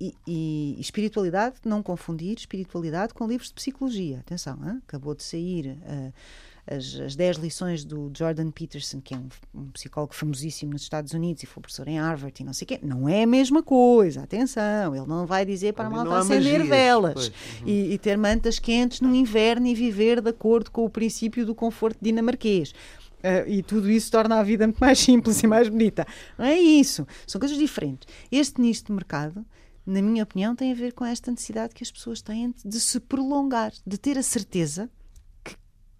[0.00, 4.18] e, e, espiritualidade, não confundir espiritualidade com livros de psicologia.
[4.18, 4.82] Atenção, hein?
[4.86, 6.12] acabou de sair uh,
[6.66, 11.12] as, as 10 lições do Jordan Peterson, que é um, um, psicólogo famosíssimo nos Estados
[11.12, 12.78] Unidos e foi professor em Harvard e não sei o quê.
[12.82, 14.94] Não é a mesma coisa, atenção.
[14.94, 17.68] Ele não vai dizer para a malta acender magias, velas uhum.
[17.68, 21.54] e, e, ter mantas quentes no inverno e viver de acordo com o princípio do
[21.54, 22.72] conforto dinamarquês.
[23.18, 26.06] Uh, e tudo isso torna a vida muito mais simples e mais bonita.
[26.38, 27.06] Não é isso.
[27.26, 28.08] São coisas diferentes.
[28.30, 29.44] Este nicho de mercado
[29.84, 33.00] na minha opinião, tem a ver com esta necessidade que as pessoas têm de se
[33.00, 34.88] prolongar, de ter a certeza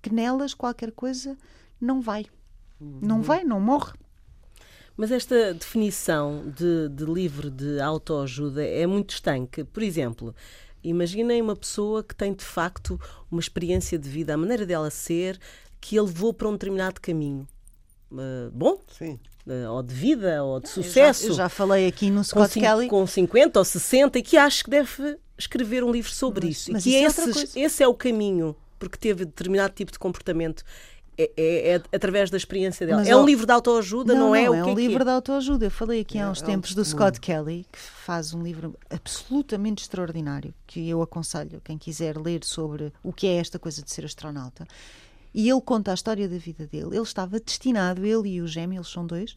[0.02, 1.38] que nelas qualquer coisa
[1.80, 2.26] não vai.
[2.80, 3.22] Não uhum.
[3.22, 3.92] vai, não morre.
[4.96, 9.64] Mas esta definição de, de livro de autoajuda é muito estanque.
[9.64, 10.34] Por exemplo,
[10.82, 15.40] imaginem uma pessoa que tem de facto uma experiência de vida, a maneira dela ser,
[15.80, 17.46] que ele levou para um determinado caminho.
[18.10, 19.18] Uh, bom, Sim.
[19.46, 21.24] Uh, ou de vida, ou de sucesso.
[21.24, 22.88] Eu já, eu já falei aqui no Scott com, Kelly.
[22.88, 26.72] Com 50 ou 60, e que acho que deve escrever um livro sobre mas, isso.
[26.72, 30.64] Mas e que isso é esse é o caminho porque teve determinado tipo de comportamento.
[31.16, 33.00] É, é, é, através da experiência dela.
[33.00, 34.46] Mas, é um livro de autoajuda, não, não é?
[34.46, 35.04] Não, o é um é livro é?
[35.04, 35.66] de autoajuda.
[35.66, 39.82] Eu falei aqui há é, uns tempos do Scott Kelly, que faz um livro absolutamente
[39.82, 44.06] extraordinário, que eu aconselho quem quiser ler sobre o que é esta coisa de ser
[44.06, 44.66] astronauta.
[45.34, 46.88] E ele conta a história da vida dele.
[46.96, 49.36] Ele estava destinado, ele e o gêmeo, eles são dois,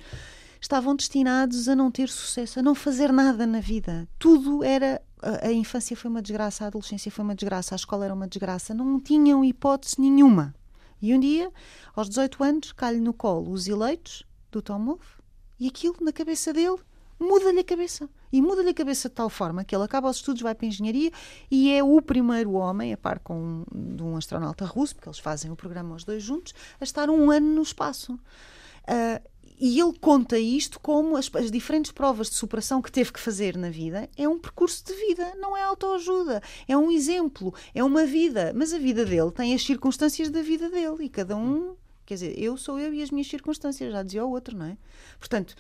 [0.62, 4.08] estavam destinados a não ter sucesso, a não fazer nada na vida.
[4.18, 5.02] Tudo era
[5.42, 8.74] a, infância foi uma desgraça, a adolescência foi uma desgraça, a escola era uma desgraça,
[8.74, 10.54] não tinham hipótese nenhuma.
[11.02, 11.52] E um dia,
[11.96, 15.22] aos 18 anos, cai-lhe no colo os eleitos do Tom Wolfe
[15.60, 16.78] e aquilo na cabeça dele
[17.20, 18.10] muda-lhe a cabeça.
[18.32, 20.70] E muda-lhe a cabeça de tal forma que ele acaba os estudos, vai para a
[20.70, 21.12] engenharia
[21.50, 25.20] e é o primeiro homem, a par com um, de um astronauta russo, porque eles
[25.20, 28.14] fazem o programa os dois juntos, a estar um ano no espaço.
[28.14, 33.20] Uh, e ele conta isto como as, as, diferentes provas de superação que teve que
[33.20, 37.84] fazer na vida é um percurso de vida, não é autoajuda, é um exemplo, é
[37.84, 38.52] uma vida.
[38.56, 42.40] Mas a vida dele tem as circunstâncias da vida dele e cada um, quer dizer,
[42.40, 44.78] eu sou eu e as minhas circunstâncias, já dizia o outro, não é?
[45.18, 45.56] Portanto,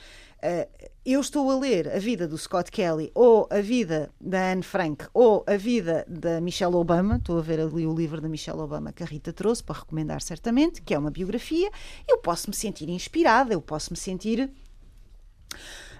[1.05, 5.05] eu estou a ler a vida do Scott Kelly ou a vida da Anne Frank
[5.13, 8.91] ou a vida da Michelle Obama, estou a ver ali o livro da Michelle Obama
[8.91, 11.69] que a Rita trouxe para recomendar certamente, que é uma biografia,
[12.07, 14.51] eu posso me sentir inspirada, eu posso me sentir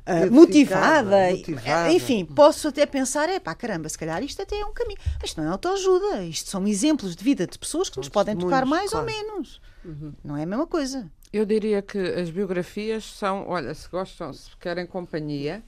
[0.08, 4.64] Uh, motivada, motivada, enfim, posso até pensar, é pá, caramba, se calhar isto até é
[4.64, 5.00] um caminho.
[5.24, 8.68] Isto não é autoajuda, isto são exemplos de vida de pessoas que nos podem tocar
[8.68, 9.08] mais claro.
[9.08, 9.60] ou menos.
[9.84, 10.14] Uhum.
[10.24, 11.12] Não é a mesma coisa.
[11.36, 15.62] Eu diria que as biografias são, olha, se gostam, se querem companhia.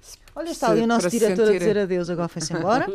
[0.00, 1.54] Se, olha, está ali o nosso diretor sentir...
[1.54, 2.90] a dizer adeus, agora foi-se embora.
[2.90, 2.92] uh,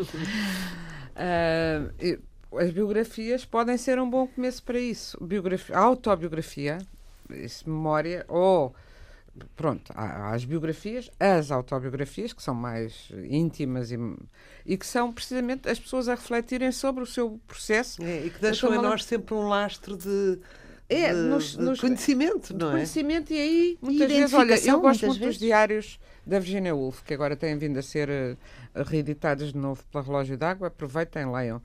[2.59, 5.17] as biografias podem ser um bom começo para isso.
[5.23, 6.79] Biografia, autobiografia,
[7.29, 8.75] isso, memória, ou
[9.55, 13.97] pronto, há, há, as biografias, as autobiografias, que são mais íntimas e,
[14.65, 18.03] e que são precisamente as pessoas a refletirem sobre o seu processo.
[18.03, 20.37] É, e que deixam a nós sempre um lastro de
[20.89, 22.71] é, de, nos, de nos, conhecimento, não é?
[22.73, 25.35] Conhecimento, e aí, muitas vezes, olha, eu gosto muito vezes.
[25.35, 29.83] dos diários da Virginia Woolf, que agora têm vindo a ser uh, reeditados de novo
[29.91, 31.61] pela Relógio d'Água, aproveitem, leiam.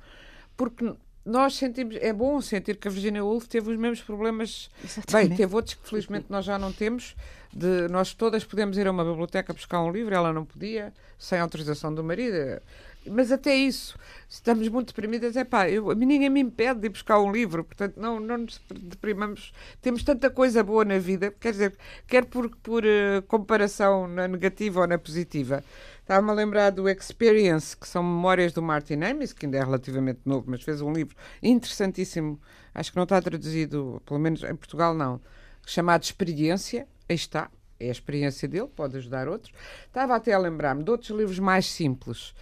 [0.57, 0.93] Porque
[1.25, 4.69] nós sentimos, é bom sentir que a Virginia Woolf teve os mesmos problemas.
[4.83, 5.29] Exatamente.
[5.29, 7.15] Bem, teve outros que felizmente nós já não temos.
[7.53, 11.39] De, nós todas podemos ir a uma biblioteca buscar um livro, ela não podia, sem
[11.39, 12.61] autorização do marido.
[13.07, 17.19] Mas até isso, estamos muito deprimidas, é pá, eu, ninguém me impede de ir buscar
[17.19, 19.53] um livro, portanto não, não nos deprimamos.
[19.81, 24.83] Temos tanta coisa boa na vida, quer dizer, quer por, por uh, comparação na negativa
[24.83, 25.65] ou na positiva.
[26.01, 30.21] Estava-me a lembrar do Experience, que são memórias do Martin Amis, que ainda é relativamente
[30.25, 32.41] novo, mas fez um livro interessantíssimo,
[32.73, 35.21] acho que não está traduzido, pelo menos em Portugal não,
[35.67, 39.53] chamado Experiência, aí está, é a experiência dele, pode ajudar outros.
[39.87, 42.35] Estava até a lembrar-me de outros livros mais simples,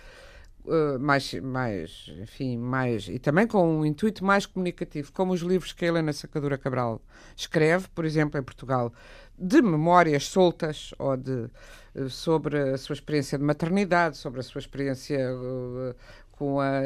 [0.65, 5.73] uh, mais, mais, enfim, mais, e também com um intuito mais comunicativo, como os livros
[5.73, 7.01] que a Helena Sacadura Cabral
[7.37, 8.93] escreve, por exemplo, em Portugal,
[9.39, 11.51] de memórias soltas ou de,
[11.95, 15.95] uh, sobre a sua experiência de maternidade, sobre a sua experiência uh,
[16.33, 16.81] com a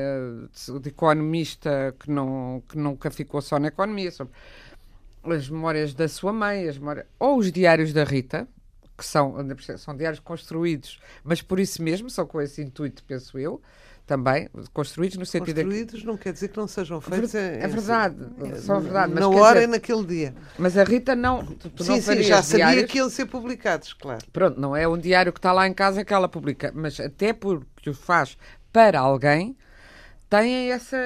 [0.82, 4.34] de economista que, não, que nunca ficou só na economia, sobre
[5.22, 8.48] as memórias da sua mãe, as memórias, ou os diários da Rita,
[8.96, 9.34] que são,
[9.78, 13.60] são diários construídos, mas por isso mesmo, são com esse intuito, penso eu,
[14.06, 17.34] também, construídos no sentido de Construídos não quer dizer que não sejam feitos.
[17.34, 18.16] É em- verdade,
[18.60, 19.12] são verdade.
[19.14, 20.34] Mas, na hora dizer, e naquele dia.
[20.58, 21.44] mas a Rita não.
[21.44, 22.90] Tu, tu não sim, sim, farias já sabia diários.
[22.90, 24.24] que iam ser publicados, claro.
[24.30, 27.32] Pronto, não é um diário que está lá em casa que ela publica, mas até
[27.32, 28.36] porque o faz
[28.70, 29.56] para alguém,
[30.28, 30.98] tem essa,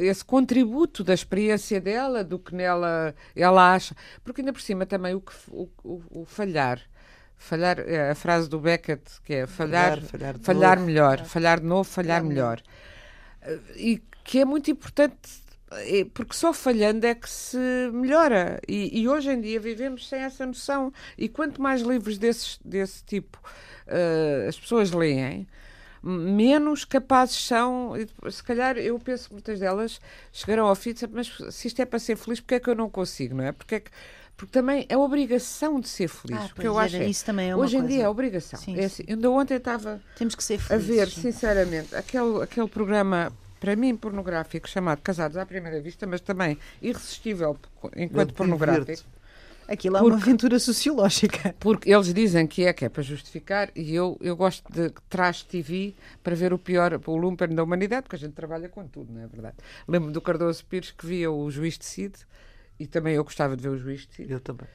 [0.00, 3.94] esse contributo da experiência dela, do que nela ela acha.
[4.24, 6.80] Porque ainda por cima também o, que, o, o, o falhar.
[7.38, 10.80] Falhar, é a frase do Beckett, que é falhar, Falhar, falhar falhar novo.
[10.80, 12.62] melhor, falhar de novo, falhar melhor.
[13.42, 15.16] Eh, E que é muito importante,
[15.72, 17.58] eh, porque só falhando é que se
[17.92, 18.60] melhora.
[18.68, 20.92] E, e hoje em dia vivemos sem essa noção.
[21.16, 23.38] E quanto mais livros desses, desse tipo
[23.86, 25.46] eh, as pessoas leem,
[26.02, 27.92] menos capazes são.
[28.30, 30.00] Se calhar, eu penso que muitas delas
[30.32, 32.90] chegarão ao fim mas se isto é para ser feliz, porque é que eu não
[32.90, 33.52] consigo, não é?
[33.52, 33.90] Porque, é que,
[34.36, 36.38] porque também é obrigação de ser feliz.
[36.38, 37.94] Ah, porque eu acho era, é- isso também é uma Hoje em coisa.
[37.94, 38.58] dia é obrigação.
[38.60, 39.02] Sim, é sim.
[39.02, 40.86] assim, ainda ontem estava Temos que ser a felizes.
[40.88, 46.58] ver, sinceramente, aquele, aquele programa, para mim, pornográfico, chamado Casados à Primeira Vista, mas também
[46.82, 47.56] irresistível
[47.96, 49.02] enquanto Eu pornográfico.
[49.68, 51.52] Aquilo é uma aventura sociológica.
[51.58, 55.42] Porque eles dizem que é, que é para justificar, e eu, eu gosto de trash
[55.42, 59.12] TV para ver o pior, o lumpen da humanidade, porque a gente trabalha com tudo,
[59.12, 59.56] não é verdade?
[59.88, 62.14] Lembro do Cardoso Pires que via o Juiz Decide,
[62.78, 64.32] e também eu gostava de ver o Juiz Decide.
[64.32, 64.66] Eu também.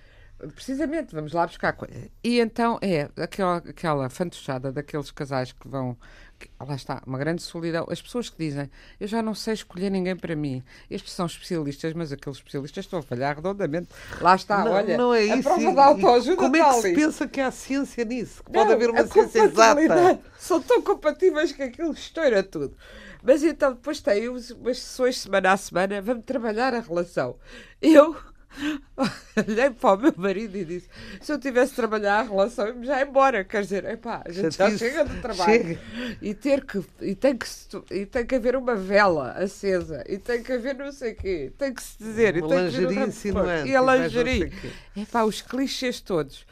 [0.56, 1.94] Precisamente, vamos lá buscar coisa.
[2.24, 5.96] E então é aquela, aquela fantochada daqueles casais que vão.
[6.40, 7.86] que- lá está, uma grande solidão.
[7.88, 8.68] As pessoas que dizem,
[9.00, 10.64] eu já não sei escolher ninguém para mim.
[10.90, 13.90] Estes são especialistas, mas aqueles especialistas estão a falhar redondamente.
[14.20, 15.44] Lá está, não, olha, não é a isso.
[15.44, 18.44] prova e- da autoajuda Como é que se pensa que há ciência nisso?
[18.44, 20.20] Que pode Não, haver uma a ciência exata?
[20.40, 22.76] São tão compatíveis que aquilo estoura tudo.
[23.24, 27.38] Mas então depois tem umas sessões semana a semana, vamos trabalhar a relação.
[27.82, 28.16] Eu
[29.48, 30.90] olhei para o meu marido e disse:
[31.22, 33.44] se eu tivesse de trabalhar a relação, eu já ia embora.
[33.44, 34.80] Quer dizer, epá, a gente já Chatice.
[34.80, 35.82] chega do trabalho Chega.
[36.22, 37.48] e ter que e tem que
[37.92, 41.74] e tem que haver uma vela acesa e tem que haver não sei quê, tem
[41.74, 44.00] que se dizer, e Uma tem que vir o lingerie flores, insinuante, e a e
[44.00, 44.54] lingerie.
[44.98, 46.46] Epá, os clichês todos.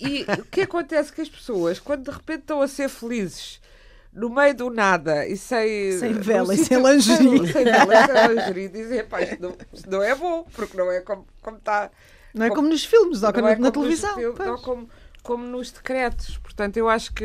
[0.00, 3.60] E o que acontece que as pessoas, quando de repente estão a ser felizes
[4.12, 5.92] no meio do nada e sem.
[5.98, 7.52] Sem vela e sem lingerie.
[7.52, 10.90] Sem vela e sem lingerie, dizem, pá, isto não, isto não é bom, porque não
[10.90, 11.90] é como, como está.
[12.34, 14.14] Não é como nos filmes, ou na, é na como nos televisão.
[14.14, 14.88] filmes, não como,
[15.22, 16.36] como nos decretos.
[16.38, 17.24] Portanto, eu acho que.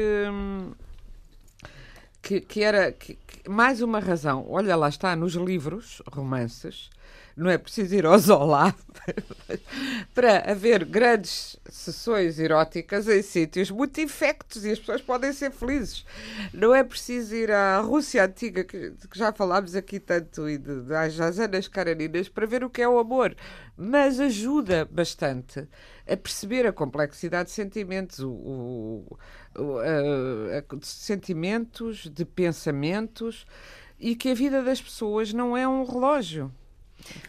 [2.21, 4.45] Que, que era que- que- mais uma razão.
[4.49, 6.89] Olha, lá está, nos livros, romances,
[7.35, 8.73] não é preciso ir ao Zola
[10.13, 16.05] para haver grandes sessões eróticas em sítios muito infectos e as pessoas podem ser felizes.
[16.53, 20.95] Não é preciso ir à Rússia antiga, que, já falámos aqui tanto, e de, de,
[20.95, 23.35] às Anas Karaninas, para ver o que é o amor.
[23.75, 25.67] Mas ajuda bastante
[26.07, 29.17] a perceber a complexidade de sentimentos, o, o-
[29.57, 33.45] o- a- de sentimentos, de pensamentos,
[33.99, 36.51] e que a vida das pessoas não é um relógio.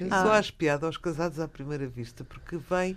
[0.01, 0.23] Eu Ah.
[0.23, 2.97] só acho piada aos casados à primeira vista, porque vem.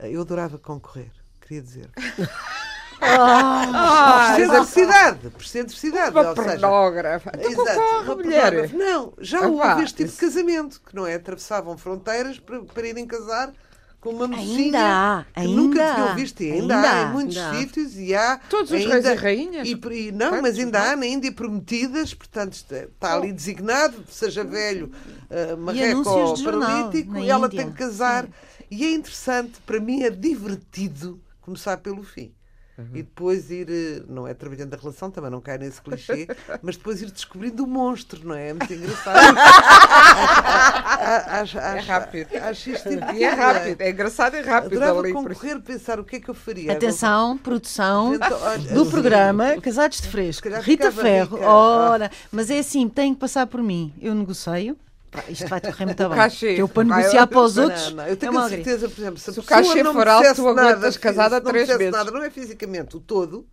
[0.00, 1.90] Eu adorava concorrer, queria dizer.
[3.00, 6.10] Ah, por excentricidade, por excentricidade.
[6.10, 7.30] uma pornógrafa.
[7.38, 8.72] Exato, uma mulher.
[8.72, 11.14] Não, já houve este tipo de casamento, que não é?
[11.14, 13.52] Atravessavam fronteiras para, para irem casar
[14.00, 16.42] com uma mocinha Ainda há, que ainda nunca há, tinham visto.
[16.42, 17.54] E ainda, ainda há há, em muitos há.
[17.54, 18.38] sítios e há.
[18.48, 19.68] Todos os ainda, reis e rainhas.
[19.68, 20.86] E, e não, mas ainda não?
[20.86, 24.92] há na Índia prometidas, portanto está, está ali designado, seja velho,
[25.30, 27.62] uh, marreco ou paralítico, e ela Índia.
[27.62, 28.24] tem que casar.
[28.24, 28.30] Sim.
[28.70, 32.32] E é interessante, para mim é divertido começar pelo fim.
[32.94, 36.28] E depois ir, eh, não é trabalhando a relação, também não cai nesse clichê,
[36.62, 38.50] mas depois ir descobrindo o monstro, não é?
[38.50, 39.18] É muito engraçado.
[41.26, 42.28] acho, acho, É rápido.
[42.36, 45.12] Acho isto E é rápido, é engraçado e rápido Adorava ali.
[45.12, 46.72] concorrer, pensar o que é que eu faria.
[46.72, 50.48] Atenção, produção Então, olha, do programa Casados de Fresco.
[50.62, 51.48] Rita Ferro, rica.
[51.48, 53.92] ora, mas é assim, tem que passar por mim.
[54.00, 54.76] Eu negocio.
[55.10, 56.18] Pá, isto vai correr muito O bem.
[56.18, 56.60] cachê.
[56.60, 57.92] Eu para negociar para os Não, outros.
[57.94, 60.48] não, eu tenho é certeza, por exemplo, se Se o cachê não for alto, tu
[60.48, 61.92] aguentas nada, casada não três meses.
[61.92, 63.46] nada, não é fisicamente, o todo,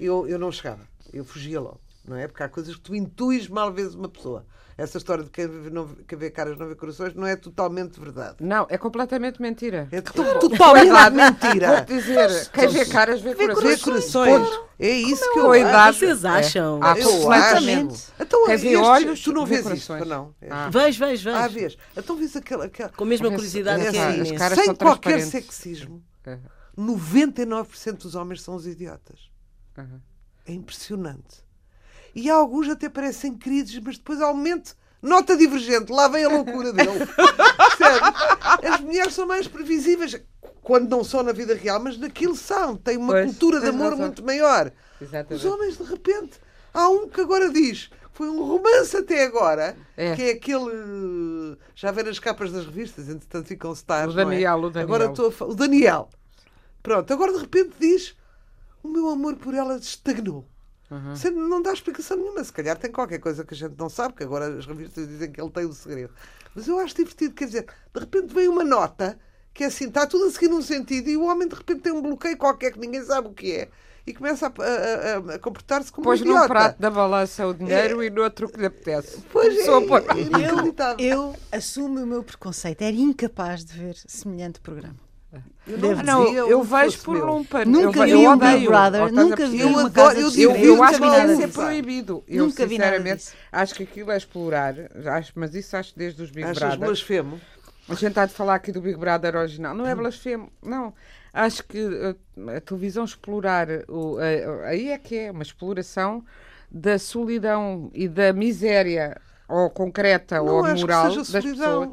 [0.00, 0.80] eu, eu não chegava.
[1.12, 2.26] Eu fugia logo, não é?
[2.26, 4.46] Porque há coisas que tu intuis mal vezes uma pessoa.
[4.76, 7.98] Essa história de quem vê, não, quem vê caras não vê corações não é totalmente
[7.98, 8.36] verdade.
[8.38, 9.88] Não, é completamente mentira.
[9.90, 11.16] É Totalmente Cuidado.
[11.16, 11.66] mentira.
[11.78, 13.82] Vou-te dizer, quem vê caras vê, Vê corações.
[13.82, 14.48] corações.
[14.78, 15.98] É isso que eu a idade.
[15.98, 16.28] Vocês é.
[16.28, 16.78] acham?
[16.80, 17.92] Ah, Eu completamente.
[17.94, 18.12] acho.
[18.20, 20.32] Então, Quem vê olhos, tu não vê vês isso, não?
[20.40, 20.48] É.
[20.48, 20.70] Ah.
[20.70, 21.54] Vejo, vejo, Ah, vejo.
[21.58, 21.76] vês.
[21.96, 22.66] Então vês aquela.
[22.66, 22.88] aquela...
[22.90, 26.38] Com a mesma curiosidade é que assim, a as caras sem são qualquer sexismo, É.
[26.76, 29.28] 99% dos homens são os idiotas.
[29.76, 30.00] Aham.
[30.46, 31.47] É impressionante.
[32.14, 34.72] E alguns até parecem queridos, mas depois aumenta.
[35.00, 36.90] Nota divergente, lá vem a loucura dele.
[37.78, 38.68] Percebe?
[38.68, 40.20] As mulheres são mais previsíveis,
[40.60, 42.76] quando não são na vida real, mas naquilo são.
[42.76, 44.72] Têm uma Pois, cultura de amor muito maior.
[45.00, 45.46] Os Exatamente.
[45.46, 46.40] homens, de repente,
[46.74, 47.90] Há um que agora diz.
[48.12, 50.14] Foi um romance até agora, É.
[50.14, 51.56] que é aquele.
[51.74, 54.14] Já vê nas capas das revistas, entretanto ficam stars.
[54.14, 54.24] O é?
[54.24, 54.94] Daniel, o Daniel.
[54.94, 56.08] Agora estou a O Daniel.
[56.82, 58.14] Pronto, agora de repente diz:
[58.82, 60.44] O meu amor por ela estagnou.
[60.90, 61.14] Uhum.
[61.14, 62.42] Você não dá explicação nenhuma.
[62.42, 65.30] Se calhar tem qualquer coisa que a gente não sabe, que agora as revistas dizem
[65.30, 66.12] que ele tem o segredo.
[66.54, 69.18] Mas eu acho divertido, quer dizer, de repente vem uma nota
[69.52, 71.92] que é assim, está tudo a seguir num sentido e o homem de repente tem
[71.92, 73.68] um bloqueio qualquer que ninguém sabe o que é
[74.06, 76.48] e começa a, a- a- a comportar-se como Pôs um num idiota.
[76.48, 79.20] prato da balança o dinheiro e no outro o que lhe apetece.
[79.30, 81.04] Pois pôr- é, inacreditável.
[81.04, 82.80] Eu assumo o meu preconceito.
[82.82, 84.96] Era incapaz de ver semelhante programa.
[85.66, 87.26] Eu não, dizia eu vejo por meu.
[87.26, 87.64] lumpa.
[87.64, 88.36] Nunca eu, vi um.
[88.38, 91.10] Big Brother, a nunca vi Eu uma casa eu de Eu, vi eu acho que
[91.10, 91.60] deve ser disso.
[91.60, 92.24] proibido.
[92.26, 93.34] Eu, Nunca vi nada disso.
[93.52, 94.74] acho que aquilo é explorar.
[95.06, 96.78] Acho, mas isso acho desde os Big Achas Brother.
[96.78, 97.40] blasfemo?
[97.88, 99.74] A gente está de falar aqui do Big Brother original.
[99.74, 100.94] Não é blasfemo, não.
[101.32, 102.16] Acho que uh,
[102.56, 106.24] a televisão explorar, o, a- aí é que é uma exploração
[106.70, 111.88] da solidão e da miséria, ou concreta Não ou acho moral, que seja das pessoas.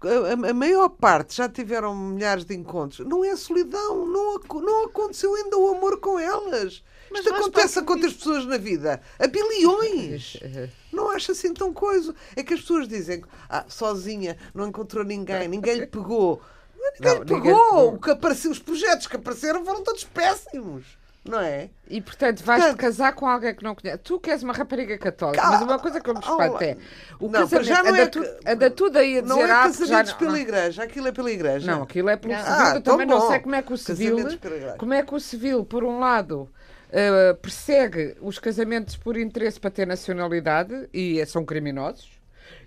[0.00, 3.06] A, a- maior parte já tiveram milhares de encontros.
[3.06, 6.82] Não é solidão, não, não aconteceu ainda o amor com elas.
[7.10, 9.00] Mas Isto acontece a quantas pessoas na vida?
[9.18, 10.36] A bilhões!
[10.92, 12.14] Não acho assim tão coisa.
[12.34, 16.40] É que as pessoas dizem ah, sozinha, não encontrou ninguém, ninguém lhe pegou.
[16.94, 17.68] Ninguém Não, lhe ninguém pegou.
[17.68, 17.94] pegou.
[17.94, 20.84] O que apareceu, os projetos que apareceram foram todos péssimos.
[21.24, 21.68] Não é?
[21.90, 23.98] E portanto vais-te casar com alguém que não conhece.
[23.98, 26.76] Tu que és uma rapariga católica, mas uma coisa que eu me espanto é
[27.20, 27.64] o Não, casamento.
[27.66, 30.18] já não anda, é tu, anda tudo aí a dizer Não é ah, casamentos não-
[30.18, 30.38] pela não.
[30.38, 30.82] igreja.
[30.84, 31.70] Aquilo é pela igreja.
[31.70, 32.40] Não, aquilo é pelo Não.
[32.40, 32.56] civil.
[32.58, 33.28] Ah, eu também não bom.
[33.28, 34.16] sei como é que o civil,
[34.78, 36.48] como é que o civil, por um lado,
[36.90, 42.17] eh, persegue os casamentos por interesse para ter nacionalidade e são criminosos.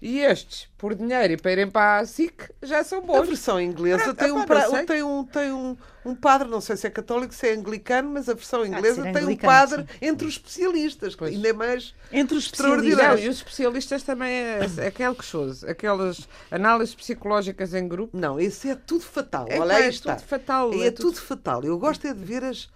[0.02, 3.28] E estes, por dinheiro e para irem para a SIC, já são A bons.
[3.28, 4.46] versão inglesa Ah, tem, um,
[4.86, 8.28] tem, um, tem um, um padre, não sei se é católico, se é anglicano, mas
[8.28, 9.88] a versão inglesa ser tem um padre sim.
[10.08, 11.32] entre os especialistas, Pois.
[11.36, 11.94] ainda é mais.
[12.12, 12.88] Entre os Extraordinário.
[12.98, 13.26] Não, especialistas.
[13.26, 18.18] e os especialistas também é, é aquele que chose, aquelas análises psicológicas em grupo.
[18.18, 19.46] Não, isso é tudo fatal.
[19.50, 20.16] É, Olha é está.
[20.16, 21.12] tudo fatal, É, é tudo...
[21.14, 21.64] tudo- fatal.
[21.64, 22.70] Eu gosto é de ver as.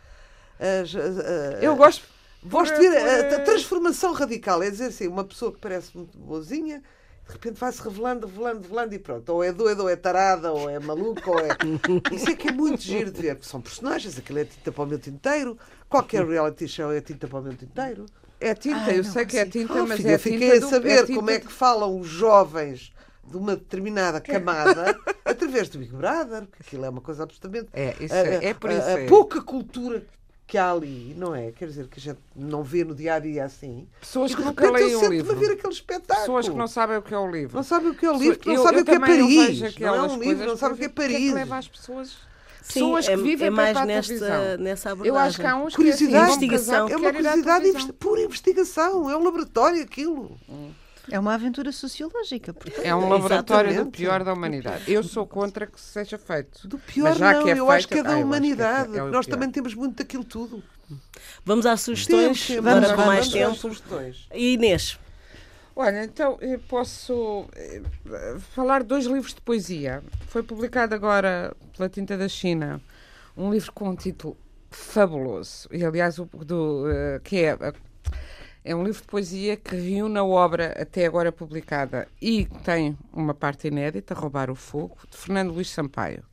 [0.60, 2.04] as- as- a- Eu gosto.
[2.44, 4.62] Gosto de ver a, a transformação radical.
[4.62, 6.84] É dizer assim, uma pessoa que parece muito boazinha,
[7.28, 9.30] de repente vai-se revelando, revelando, revelando e pronto.
[9.30, 11.50] Ou é doida, ou é tarada, ou é maluca, ou é.
[12.14, 13.38] Isso é que é muito giro de ver.
[13.42, 15.58] São personagens, aquilo é tinta para o meu tinteiro.
[15.90, 18.06] Qualquer reality show é tinta para o meu tinteiro.
[18.40, 20.52] É tinta, Ai, eu não sei que é tinta, Oh, mas filha, é eu fiquei
[20.52, 22.92] tinta a saber tinta como é que falam os jovens
[23.24, 24.96] de uma determinada camada
[25.26, 27.70] através do Big Brother, porque aquilo é uma coisa absolutamente.
[27.74, 28.88] É, isso a- é, é por a- isso.
[28.88, 29.06] a é.
[29.08, 30.06] pouca cultura
[30.48, 31.52] que há ali, não é?
[31.52, 33.88] Quer dizer, que a gente não vê no dia a dia assim.
[34.00, 35.32] Pessoas E que nunca leem eu um livro.
[35.32, 36.20] a ver aquele espetáculo.
[36.20, 37.56] Pessoas que não sabem o que é o livro.
[37.56, 39.80] Não sabem o que é o livro, não sabem o que é Paris.
[39.80, 41.18] Não é um livro, não sabem o que é Paris.
[41.18, 42.10] que leva as pessoas,
[42.62, 45.10] Sim, pessoas é, que vivem é para ir mais nesta, nessa abordagem.
[45.16, 46.12] Eu acho que há uns Curiosidade.
[46.12, 46.90] que é assim, Investigação.
[46.90, 50.38] É uma curiosidade investi- pura investigação, é um laboratório aquilo.
[51.12, 52.54] É uma aventura sociológica.
[52.54, 52.84] portanto.
[52.84, 53.98] É um laboratório do Exatamente.
[53.98, 54.92] pior da humanidade.
[54.92, 56.68] Eu sou contra que seja feito.
[56.68, 58.24] Do pior Mas já não, que é eu acho que é Ah, da que é
[58.24, 58.98] humanidade.
[58.98, 59.36] é o Nós pior.
[59.36, 60.64] também temos muito daquilo tudo.
[61.44, 62.68] Vamos às sugestões, Temos, temos.
[62.68, 63.56] agora Vamos, com mais vamos, tempo.
[63.56, 64.28] sugestões.
[64.34, 65.00] Inês,
[65.78, 67.82] Olha, então eu posso eh,
[68.56, 70.02] falar de dois livros de poesia.
[70.28, 72.80] Foi publicado agora pela Tinta da China
[73.36, 74.38] um livro com um título
[74.72, 75.68] fabuloso.
[75.72, 77.58] E aliás, o do, eh, que é,
[78.66, 83.36] é um livro de poesia que reúne a obra até agora publicada e tem uma
[83.36, 86.24] parte inédita, Roubar o Fogo, de Fernando Luís Sampaio,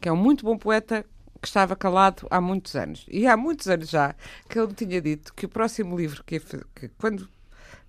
[0.00, 1.04] que é um muito bom poeta
[1.42, 3.04] que estava calado há muitos anos.
[3.10, 4.14] E há muitos anos já
[4.48, 7.28] que ele me tinha dito que o próximo livro, que, que quando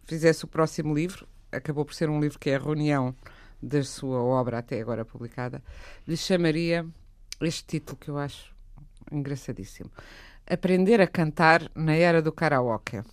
[0.05, 3.15] fizesse o próximo livro, acabou por ser um livro que é a reunião
[3.61, 5.61] da sua obra até agora publicada,
[6.07, 6.87] lhe chamaria
[7.39, 8.51] este título que eu acho
[9.11, 9.91] engraçadíssimo.
[10.49, 13.03] Aprender a cantar na era do karaoke.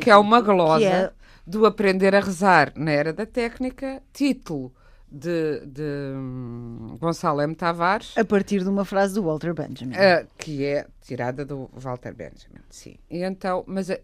[0.00, 1.12] Que é uma glosa é-
[1.46, 4.72] do aprender a rezar na era da técnica, título
[5.10, 5.82] de, de
[6.14, 7.54] hum, Gonçalo M.
[7.54, 9.94] Tavares, A partir de uma frase do Walter Benjamin.
[9.96, 12.96] ah, que é tirada do Walter Benjamin, sim.
[13.10, 14.00] E então, mas é,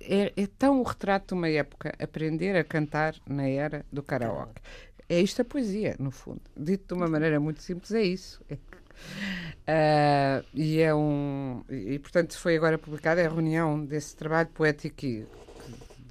[0.00, 4.62] é, é tão o retrato de uma época aprender a cantar na era do karaoke.
[5.08, 6.40] É isto a poesia, no fundo.
[6.56, 8.40] Dito de uma maneira muito simples, é isso.
[8.48, 8.56] É
[8.96, 11.62] que, ah, e é um.
[11.68, 15.26] E, portanto, foi agora publicada a reunião desse trabalho poético e-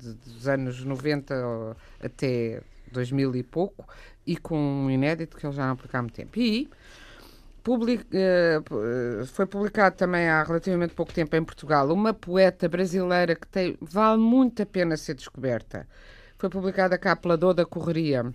[0.01, 2.61] de- dos anos 90 ao- até
[2.91, 3.87] 2000 e pouco,
[4.25, 6.39] e com um inédito que ele já não publica há muito tempo.
[6.39, 6.69] E
[7.63, 8.05] public-
[8.65, 13.47] pu- eh, foi publicado também há relativamente pouco tempo em Portugal uma poeta brasileira que
[13.47, 15.87] tem, vale muito a pena ser descoberta.
[16.37, 18.31] Foi publicada cá pela Dor da Correria,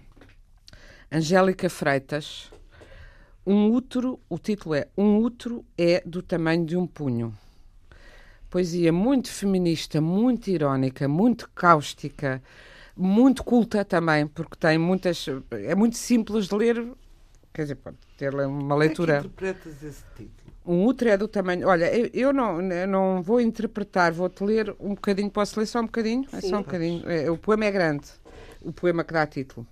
[1.12, 2.51] Angélica Freitas.
[3.47, 7.34] Um útero, o título é Um útero é do tamanho de um punho.
[8.51, 12.43] poesia muito feminista, muito irónica, muito cáustica,
[12.97, 15.26] muito culta também, porque tem muitas.
[15.51, 16.86] É muito simples de ler,
[17.53, 19.22] quer dizer, pode ter uma leitura.
[19.22, 20.51] Como é que interpretas esse título?
[20.66, 21.66] Um outro é do tamanho.
[21.66, 25.30] Olha, eu, eu não, eu não vou interpretar, vou-te ler um bocadinho.
[25.30, 26.26] Posso ler só um bocadinho?
[26.32, 27.09] é só um bocadinho.
[27.09, 28.07] É, o poema é grande,
[28.61, 29.66] o poema que dá título.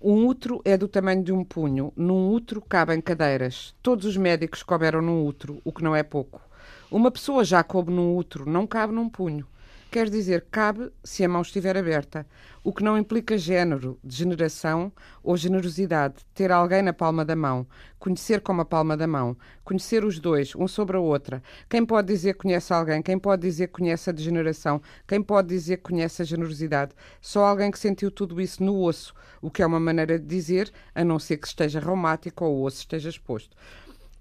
[0.00, 1.92] Um útero é do tamanho de um punho.
[1.96, 3.74] Num útero cabem cadeiras.
[3.82, 6.40] Todos os médicos couberam num útero, o que não é pouco.
[6.88, 9.44] Uma pessoa já coube num útero, não cabe num punho.
[9.90, 12.26] Quer dizer, cabe se a mão estiver aberta,
[12.62, 16.16] o que não implica género, degeneração ou generosidade.
[16.34, 17.66] Ter alguém na palma da mão,
[17.98, 19.34] conhecer como a palma da mão,
[19.64, 21.42] conhecer os dois, um sobre a outra.
[21.70, 23.00] Quem pode dizer que conhece alguém?
[23.00, 24.82] Quem pode dizer que conhece a degeneração?
[25.06, 26.92] Quem pode dizer que conhece a generosidade?
[27.18, 30.70] Só alguém que sentiu tudo isso no osso, o que é uma maneira de dizer,
[30.94, 33.56] a não ser que esteja reumático ou o osso esteja exposto.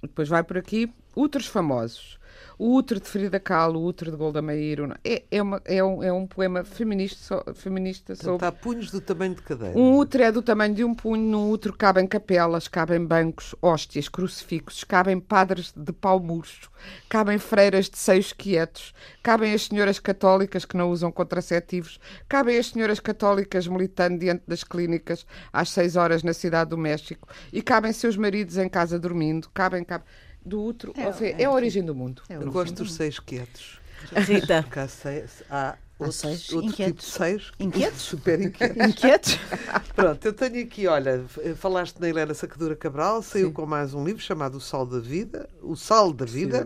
[0.01, 2.17] Depois vai por aqui, outros famosos.
[2.57, 6.03] O Útero de Frida Kahlo, o Útero de Golda Meir, é, é, uma, é, um,
[6.03, 8.45] é um poema feminista, so, feminista Portanto, sobre...
[8.45, 9.77] há punhos do tamanho de cadeira.
[9.77, 14.09] Um útero é do tamanho de um punho, num útero cabem capelas, cabem bancos, hóstias,
[14.09, 16.71] crucifixos, cabem padres de pau murcho,
[17.07, 22.67] cabem freiras de seios quietos, cabem as senhoras católicas que não usam contraceptivos, cabem as
[22.67, 27.93] senhoras católicas militando diante das clínicas às seis horas na cidade do México e cabem
[27.93, 30.07] seus maridos em casa dormindo, cabem, cabem
[30.47, 30.93] do outro.
[30.95, 32.21] É, é, é, a origem do mundo.
[32.29, 33.79] É Eu gosto dos seis quietos.
[34.13, 34.63] Rita.
[34.63, 36.85] Porque há, seis, há outros, seis outro inquietos.
[36.85, 37.51] tipo de seis.
[37.59, 38.01] Inquietos?
[38.03, 38.87] Super inquietos.
[38.87, 39.39] Inquietos?
[39.95, 41.25] Pronto, eu tenho aqui, olha,
[41.55, 43.53] falaste na Helena Sacadura Cabral, saiu Sim.
[43.53, 46.65] com mais um livro chamado O Sal da Vida, O Sal da Vida,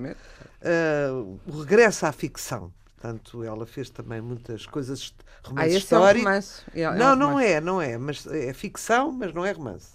[0.61, 2.71] uh, o regresso à ficção.
[2.97, 5.11] Portanto, ela fez também muitas coisas
[5.43, 6.19] romance ah, histórico.
[6.19, 6.61] É um romance.
[6.73, 9.89] É, é não, um não é, não é, mas é ficção, mas não é romance.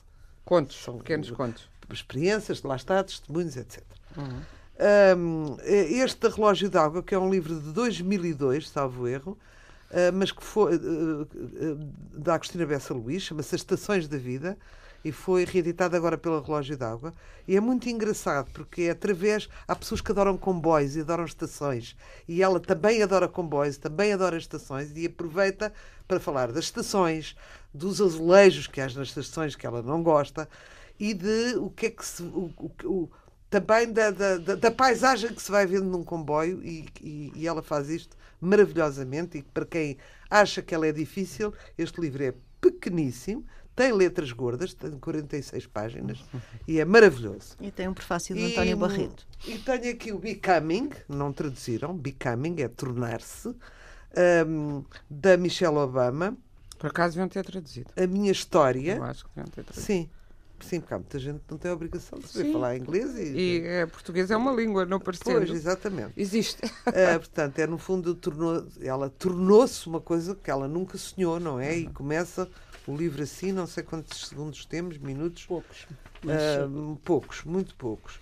[0.44, 1.68] Contos, São pequenos contos.
[1.94, 3.82] Experiências, lá está, testemunhos, etc.
[4.16, 4.40] Uhum.
[5.18, 9.38] Um, este Relógio d'Água, que é um livro de 2002, salvo erro,
[9.90, 14.58] uh, mas que foi uh, uh, da Agostina Bessa Luís, chama-se As Estações da Vida,
[15.06, 17.14] e foi reeditado agora pela Relógio d'Água.
[17.46, 19.48] E é muito engraçado, porque é através.
[19.66, 24.36] Há pessoas que adoram comboios e adoram estações, e ela também adora comboios, também adora
[24.36, 25.72] estações, e aproveita
[26.08, 27.36] para falar das estações,
[27.72, 30.48] dos azulejos que há nas estações que ela não gosta,
[30.98, 32.22] e de o que é que se.
[32.22, 32.50] O,
[32.84, 33.10] o,
[33.48, 37.62] também da, da, da, paisagem que se vai vendo num comboio e, e, e, ela
[37.62, 39.96] faz isto maravilhosamente e para quem
[40.28, 46.24] acha que ela é difícil, este livro é pequeníssimo, tem letras gordas, tem 46 páginas
[46.66, 47.56] e é maravilhoso.
[47.60, 49.26] E tem um prefácio do António Barreto.
[49.46, 53.54] E tenho aqui o Becoming, não traduziram, Becoming é tornar-se,
[54.46, 56.36] um, da Michelle Obama.
[56.78, 57.90] Por acaso deviam ter traduzido.
[57.96, 58.96] A minha história.
[58.96, 59.86] Eu acho que deviam ter traduzido.
[59.86, 60.10] Sim.
[60.60, 62.52] Sim, porque há muita gente que não tem a obrigação de saber Sim.
[62.52, 63.16] falar inglês.
[63.16, 65.38] E, e é, português é uma língua, não parecendo.
[65.38, 66.12] Pois, exatamente.
[66.16, 66.64] Existe.
[66.64, 71.60] Uh, portanto, é no fundo, tornou, ela tornou-se uma coisa que ela nunca sonhou, não
[71.60, 71.76] é?
[71.76, 72.48] E começa
[72.86, 75.44] o livro assim, não sei quantos segundos temos, minutos.
[75.46, 75.86] Poucos.
[76.24, 78.18] Uh, poucos, muito poucos.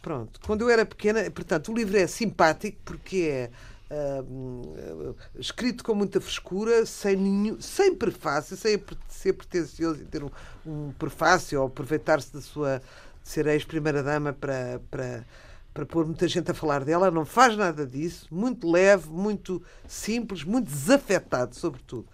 [0.00, 0.40] Pronto.
[0.46, 3.50] Quando eu era pequena, portanto, o livro é simpático porque é
[3.88, 10.30] Uh, escrito com muita frescura, sem, nenhum, sem prefácio, sem ser pretencioso e ter um,
[10.66, 12.82] um prefácio ou aproveitar-se da sua
[13.26, 15.26] de ser ex-primeira-dama para, para,
[15.74, 17.10] para pôr muita gente a falar dela.
[17.10, 18.28] Não faz nada disso.
[18.30, 22.06] Muito leve, muito simples, muito desafetado, sobretudo.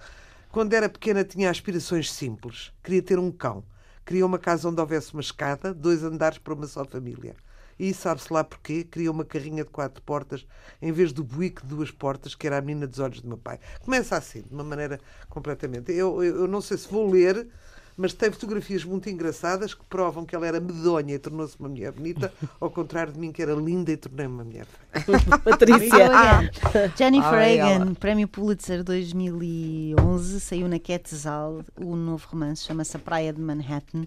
[0.51, 2.73] Quando era pequena, tinha aspirações simples.
[2.83, 3.63] Queria ter um cão.
[4.07, 7.37] Queria uma casa onde houvesse uma escada, dois andares para uma só família.
[7.79, 10.47] E sabe-se lá porquê, queria uma carrinha de quatro portas
[10.81, 13.39] em vez do buíque de duas portas, que era a menina dos olhos do meu
[13.39, 13.59] pai.
[13.81, 15.93] Começa assim, de uma maneira completamente.
[15.93, 17.49] Eu, eu, eu não sei se vou ler,
[17.97, 21.93] mas tem fotografias muito engraçadas que provam que ela era medonha e tornou-se uma mulher
[21.93, 25.19] bonita, ao contrário de mim, que era linda e tornei-me uma mulher feia.
[25.45, 26.51] Patrícia.
[26.97, 33.41] Jennifer Egan, Prémio Pulitzer 2011, saiu na Quetzal, o novo romance, chama-se A Praia de
[33.41, 34.07] Manhattan.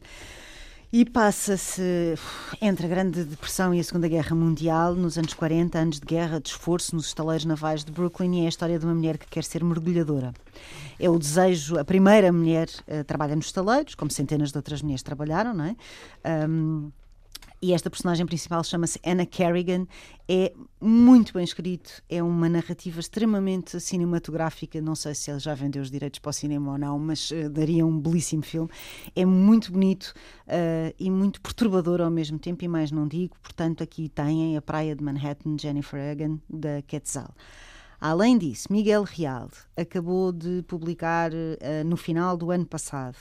[0.98, 2.16] E passa-se
[2.62, 6.40] entre a Grande Depressão e a Segunda Guerra Mundial, nos anos 40, anos de guerra,
[6.40, 9.28] de esforço nos estaleiros navais de Brooklyn, e é a história de uma mulher que
[9.28, 10.34] quer ser mergulhadora.
[10.98, 15.04] É o desejo, a primeira mulher uh, trabalha nos estaleiros, como centenas de outras mulheres
[15.04, 15.76] trabalharam, não é?
[16.48, 16.90] Um,
[17.66, 19.88] e esta personagem principal chama-se Anna Kerrigan.
[20.30, 24.80] É muito bem escrito, é uma narrativa extremamente cinematográfica.
[24.80, 27.50] Não sei se ele já vendeu os direitos para o cinema ou não, mas uh,
[27.50, 28.70] daria um belíssimo filme.
[29.16, 30.14] É muito bonito
[30.46, 33.36] uh, e muito perturbador ao mesmo tempo, e mais não digo.
[33.42, 37.34] Portanto, aqui têm a Praia de Manhattan, Jennifer Egan, da Quetzal.
[38.00, 43.18] Além disso, Miguel Real acabou de publicar uh, no final do ano passado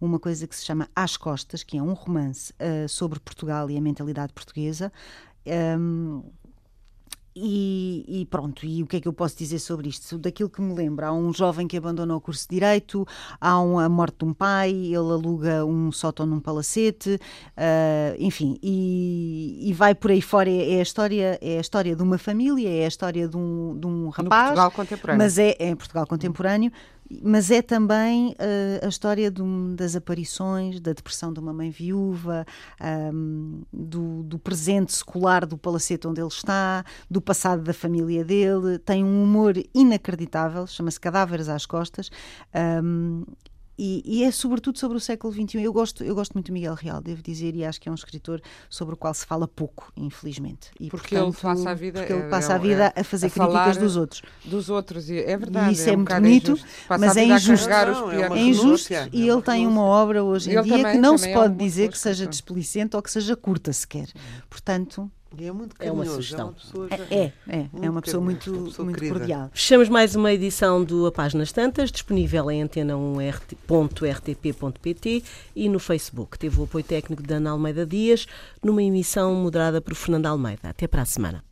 [0.00, 3.76] uma coisa que se chama Às Costas, que é um romance uh, sobre Portugal e
[3.76, 4.92] a mentalidade portuguesa.
[5.46, 6.22] Um,
[7.38, 10.16] e, e pronto, e o que é que eu posso dizer sobre isto?
[10.16, 13.06] Daquilo que me lembra, há um jovem que abandona o curso de Direito,
[13.38, 17.20] há um, a morte de um pai, ele aluga um sótão num palacete,
[17.58, 20.48] uh, enfim, e, e, vai por aí fora.
[20.48, 23.78] É, é, a história, é a história de uma família, é a história de um,
[23.78, 24.24] de um rapaz.
[24.24, 25.22] No Portugal contemporâneo.
[25.22, 26.72] Mas é, é em Portugal contemporâneo,
[27.22, 32.46] mas é também uh, a história um, das aparições, da depressão de uma mãe viúva,
[33.12, 38.78] um, do, do, presente secular do palacete onde ele está, do passado da família dele.
[38.78, 42.10] Tem um humor inacreditável, chama-se Cadáveres às Costas.
[42.82, 43.24] Um,
[43.78, 45.62] e, e, é sobretudo sobre o século XXI.
[45.62, 47.94] Eu gosto, eu gosto muito do Miguel Real, devo dizer, e acho que é um
[47.94, 50.70] escritor sobre o qual se fala pouco, infelizmente.
[50.80, 53.04] E, porque portanto, ele passa a vida, porque ele é, passa a, vida é, a
[53.04, 54.22] fazer a críticas dos outros.
[54.44, 55.70] Dos outros, é verdade.
[55.70, 56.58] E isso é, é muito bonito,
[56.88, 57.68] mas é injusto.
[57.68, 61.32] Não, é, injusto e ele tem uma obra hoje em dia também, que não se
[61.32, 64.08] pode dizer que seja displicente ou que seja curta sequer.
[64.48, 66.54] Portanto, e é muito carinhoso, é uma sugestão.
[67.10, 69.50] É, é, é, é uma pessoa muito, uma pessoa muito cordial.
[69.52, 75.24] Fechamos mais uma edição do A Páginas Tantas, disponível em antena1.rtp.pt
[75.54, 76.38] e no Facebook.
[76.38, 78.26] Teve o apoio técnico de Ana Almeida Dias,
[78.62, 80.70] numa emissão moderada por Fernando Almeida.
[80.70, 81.44] Até para a semana.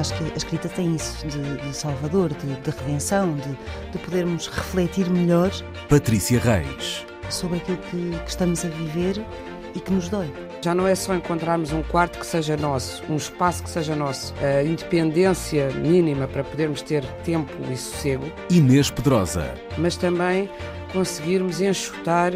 [0.00, 3.52] acho que a escrita tem isso de, de salvador, de, de redenção, de,
[3.92, 5.50] de, podermos refletir melhor.
[5.90, 7.04] Patrícia Reis.
[7.28, 9.22] Sobre aquilo que, que estamos a viver
[9.74, 10.32] e que nos dói.
[10.62, 14.34] Já não é só encontrarmos um quarto que seja nosso, um espaço que seja nosso,
[14.42, 18.30] a independência mínima para podermos ter tempo e sossego.
[18.50, 19.54] Inês Pedrosa.
[19.78, 20.50] Mas também
[20.92, 22.32] conseguirmos enxutar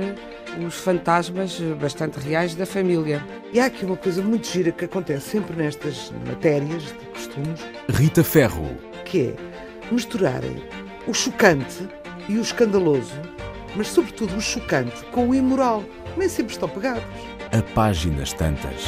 [0.66, 3.24] os fantasmas bastante reais da família.
[3.53, 7.61] E há aqui uma coisa muito gira que acontece sempre nestas matérias de costumes.
[7.91, 8.76] Rita Ferro.
[9.05, 9.35] Que é
[9.93, 10.62] misturarem
[11.07, 11.89] o chocante
[12.28, 13.20] e o escandaloso,
[13.76, 15.85] mas sobretudo o chocante com o imoral
[16.17, 17.05] nem sempre estão pegados.
[17.53, 18.85] A páginas tantas.